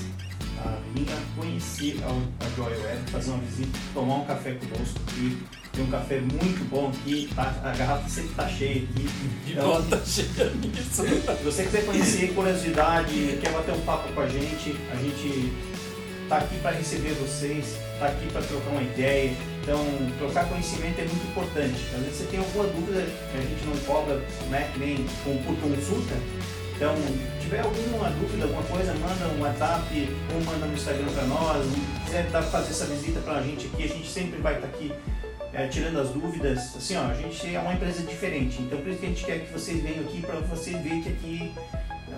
a 0.66 0.78
vir 0.94 1.08
a 1.12 1.40
conhecer 1.40 1.98
a, 2.04 2.56
Joy 2.56 2.74
Web, 2.74 3.12
fazer 3.12 3.32
uma 3.32 3.40
visita, 3.40 3.80
tomar 3.94 4.16
um 4.16 4.26
café 4.26 4.52
conosco 4.54 5.00
aqui. 5.08 5.38
Tem 5.74 5.84
um 5.84 5.92
café 5.92 6.20
muito 6.20 6.68
bom 6.70 6.90
aqui, 6.90 7.30
tá, 7.36 7.54
a 7.64 7.76
garrafa 7.76 8.10
sempre 8.10 8.32
está 8.32 8.48
cheia 8.50 8.84
aqui. 8.84 9.10
Então, 9.48 9.84
tá 9.86 10.00
cheia 10.04 10.50
nisso. 10.56 11.04
Se 11.04 11.44
você 11.44 11.64
quiser 11.64 11.86
conhecer 11.86 12.34
curiosidade, 12.34 13.38
quer 13.42 13.52
bater 13.52 13.76
um 13.76 13.82
papo 13.82 14.12
com 14.14 14.22
a 14.22 14.28
gente, 14.28 14.76
a 14.92 14.96
gente 14.96 15.54
está 16.24 16.38
aqui 16.38 16.58
para 16.60 16.72
receber 16.72 17.14
vocês, 17.14 17.78
está 17.94 18.08
aqui 18.08 18.28
para 18.32 18.42
trocar 18.42 18.70
uma 18.72 18.82
ideia. 18.82 19.34
Então, 19.62 19.86
trocar 20.18 20.48
conhecimento 20.50 21.00
é 21.00 21.06
muito 21.06 21.28
importante. 21.28 21.76
Às 21.94 22.02
vezes 22.04 22.18
você 22.18 22.24
tem 22.26 22.40
alguma 22.40 22.66
dúvida 22.66 23.06
que 23.32 23.38
a 23.38 23.42
gente 23.42 23.66
não 23.66 23.78
cobra, 23.86 24.16
né, 24.50 24.72
nem 24.78 25.06
por 25.24 25.56
consulta. 25.58 26.16
Então, 26.78 26.96
se 26.96 27.42
tiver 27.42 27.62
alguma 27.62 28.08
dúvida, 28.12 28.44
alguma 28.44 28.62
coisa, 28.62 28.94
manda 28.94 29.28
um 29.36 29.42
WhatsApp 29.42 30.10
ou 30.32 30.42
manda 30.42 30.68
no 30.68 30.74
Instagram 30.76 31.08
para 31.08 31.24
nós. 31.24 31.66
Se 31.66 32.06
quiser 32.06 32.32
fazer 32.52 32.70
essa 32.70 32.86
visita 32.86 33.20
para 33.22 33.40
a 33.40 33.42
gente 33.42 33.66
aqui, 33.66 33.84
a 33.84 33.88
gente 33.88 34.08
sempre 34.08 34.40
vai 34.40 34.54
estar 34.54 34.68
tá 34.68 34.76
aqui 34.76 34.94
é, 35.54 35.68
tirando 35.68 36.00
as 36.00 36.10
dúvidas. 36.10 36.76
Assim, 36.76 36.96
ó, 36.96 37.06
a 37.06 37.16
gente 37.16 37.56
é 37.56 37.60
uma 37.60 37.74
empresa 37.74 38.04
diferente. 38.04 38.62
Então, 38.62 38.78
por 38.80 38.90
isso 38.90 39.00
que 39.00 39.06
a 39.08 39.10
gente 39.10 39.26
quer 39.26 39.40
que 39.40 39.52
vocês 39.52 39.82
venham 39.82 40.02
aqui 40.02 40.22
para 40.22 40.36
você 40.42 40.72
ver 40.78 41.02
que 41.02 41.10
aqui 41.10 41.52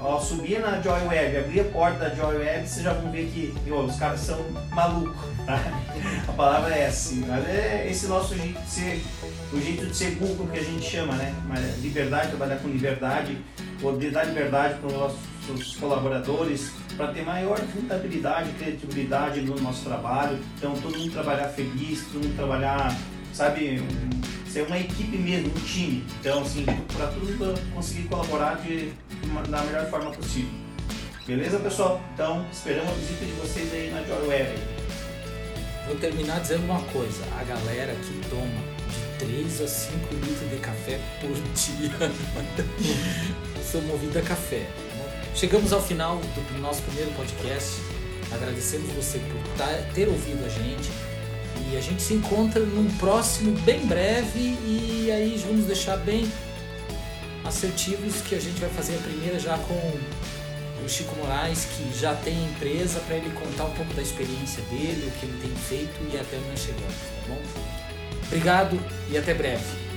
Ó, 0.01 0.19
subir 0.19 0.59
na 0.59 0.81
Joy 0.81 1.07
Web, 1.07 1.37
abrir 1.37 1.59
a 1.61 1.63
porta 1.65 2.09
da 2.09 2.15
Joy 2.15 2.37
Web, 2.37 2.67
vocês 2.67 2.83
já 2.83 2.93
vão 2.93 3.11
ver 3.11 3.29
que 3.33 3.53
os 3.69 3.95
caras 3.97 4.19
são 4.19 4.39
malucos. 4.69 5.15
Tá? 5.45 5.59
A 6.27 6.31
palavra 6.31 6.73
é 6.73 6.83
essa. 6.83 7.15
Mas 7.27 7.49
é 7.49 7.87
esse 7.89 8.07
nosso 8.07 8.35
jeito 8.35 8.61
de 8.61 8.69
ser, 8.69 9.03
o 9.51 9.59
jeito 9.59 9.85
de 9.87 9.95
ser 9.95 10.11
Google 10.11 10.47
que 10.47 10.59
a 10.59 10.63
gente 10.63 10.89
chama, 10.89 11.15
né? 11.15 11.33
Liberdade, 11.81 12.29
trabalhar 12.29 12.57
com 12.57 12.69
liberdade, 12.69 13.37
poder 13.81 14.11
dar 14.11 14.23
liberdade 14.25 14.75
para 14.75 14.87
os 14.87 14.93
nossos 14.93 15.75
colaboradores, 15.75 16.71
para 16.95 17.07
ter 17.07 17.25
maior 17.25 17.59
rentabilidade, 17.59 18.51
criatividade 18.53 19.41
no 19.41 19.59
nosso 19.59 19.83
trabalho. 19.83 20.39
Então 20.57 20.73
todo 20.75 20.97
mundo 20.97 21.11
trabalhar 21.11 21.49
feliz, 21.49 22.05
todo 22.05 22.23
mundo 22.23 22.35
trabalhar, 22.35 22.95
sabe, 23.33 23.83
ser 24.49 24.63
uma 24.63 24.77
equipe 24.77 25.17
mesmo, 25.17 25.49
um 25.49 25.65
time. 25.65 26.03
Então, 26.19 26.41
assim, 26.41 26.65
para 26.65 27.07
tudo 27.07 27.73
conseguir 27.73 28.07
colaborar 28.07 28.55
de, 28.55 28.91
da 29.49 29.61
melhor 29.63 29.89
forma 29.89 30.11
possível. 30.11 30.49
Beleza, 31.25 31.59
pessoal? 31.59 32.01
Então, 32.13 32.45
esperamos 32.51 32.89
a 32.89 32.95
visita 32.95 33.25
de 33.25 33.31
vocês 33.33 33.71
aí 33.71 33.91
na 33.91 34.03
Joy 34.03 34.27
Web. 34.27 34.57
Vou 35.87 35.95
terminar 35.97 36.39
dizendo 36.39 36.63
uma 36.65 36.81
coisa: 36.83 37.23
a 37.39 37.43
galera 37.43 37.93
que 37.93 38.29
toma 38.29 38.45
de 39.19 39.25
3 39.25 39.61
a 39.61 39.67
5 39.67 40.15
litros 40.15 40.49
de 40.49 40.57
café 40.57 40.99
por 41.21 41.31
dia 41.31 42.11
sou 43.63 43.81
movida 43.83 44.19
a 44.19 44.23
café. 44.23 44.67
Chegamos 45.35 45.71
ao 45.71 45.81
final 45.81 46.17
do 46.17 46.61
nosso 46.61 46.81
primeiro 46.81 47.11
podcast. 47.11 47.79
Agradecemos 48.31 48.91
você 48.93 49.19
por 49.19 49.93
ter 49.93 50.07
ouvido 50.07 50.45
a 50.45 50.49
gente 50.49 50.89
e 51.71 51.77
a 51.77 51.81
gente 51.81 52.01
se 52.01 52.13
encontra 52.13 52.61
num 52.61 52.89
próximo 52.97 53.51
bem 53.61 53.85
breve 53.85 54.57
e 54.65 55.09
aí 55.11 55.41
vamos 55.45 55.65
deixar 55.65 55.97
bem 55.97 56.29
assertivos 57.43 58.21
que 58.21 58.35
a 58.35 58.39
gente 58.39 58.59
vai 58.59 58.69
fazer 58.69 58.95
a 58.95 58.99
primeira 58.99 59.39
já 59.39 59.57
com 59.57 59.73
o 60.83 60.89
Chico 60.89 61.15
Moraes, 61.17 61.65
que 61.65 61.99
já 61.99 62.15
tem 62.15 62.45
empresa, 62.45 62.99
para 63.01 63.15
ele 63.15 63.29
contar 63.31 63.65
um 63.65 63.71
pouco 63.71 63.93
da 63.93 64.01
experiência 64.01 64.63
dele, 64.63 65.07
o 65.07 65.19
que 65.19 65.25
ele 65.25 65.39
tem 65.41 65.55
feito 65.55 66.13
e 66.13 66.17
até 66.17 66.37
onde 66.37 66.59
chegamos, 66.59 66.95
tá 66.95 67.27
bom? 67.27 67.41
Obrigado 68.27 68.79
e 69.09 69.17
até 69.17 69.33
breve. 69.33 69.88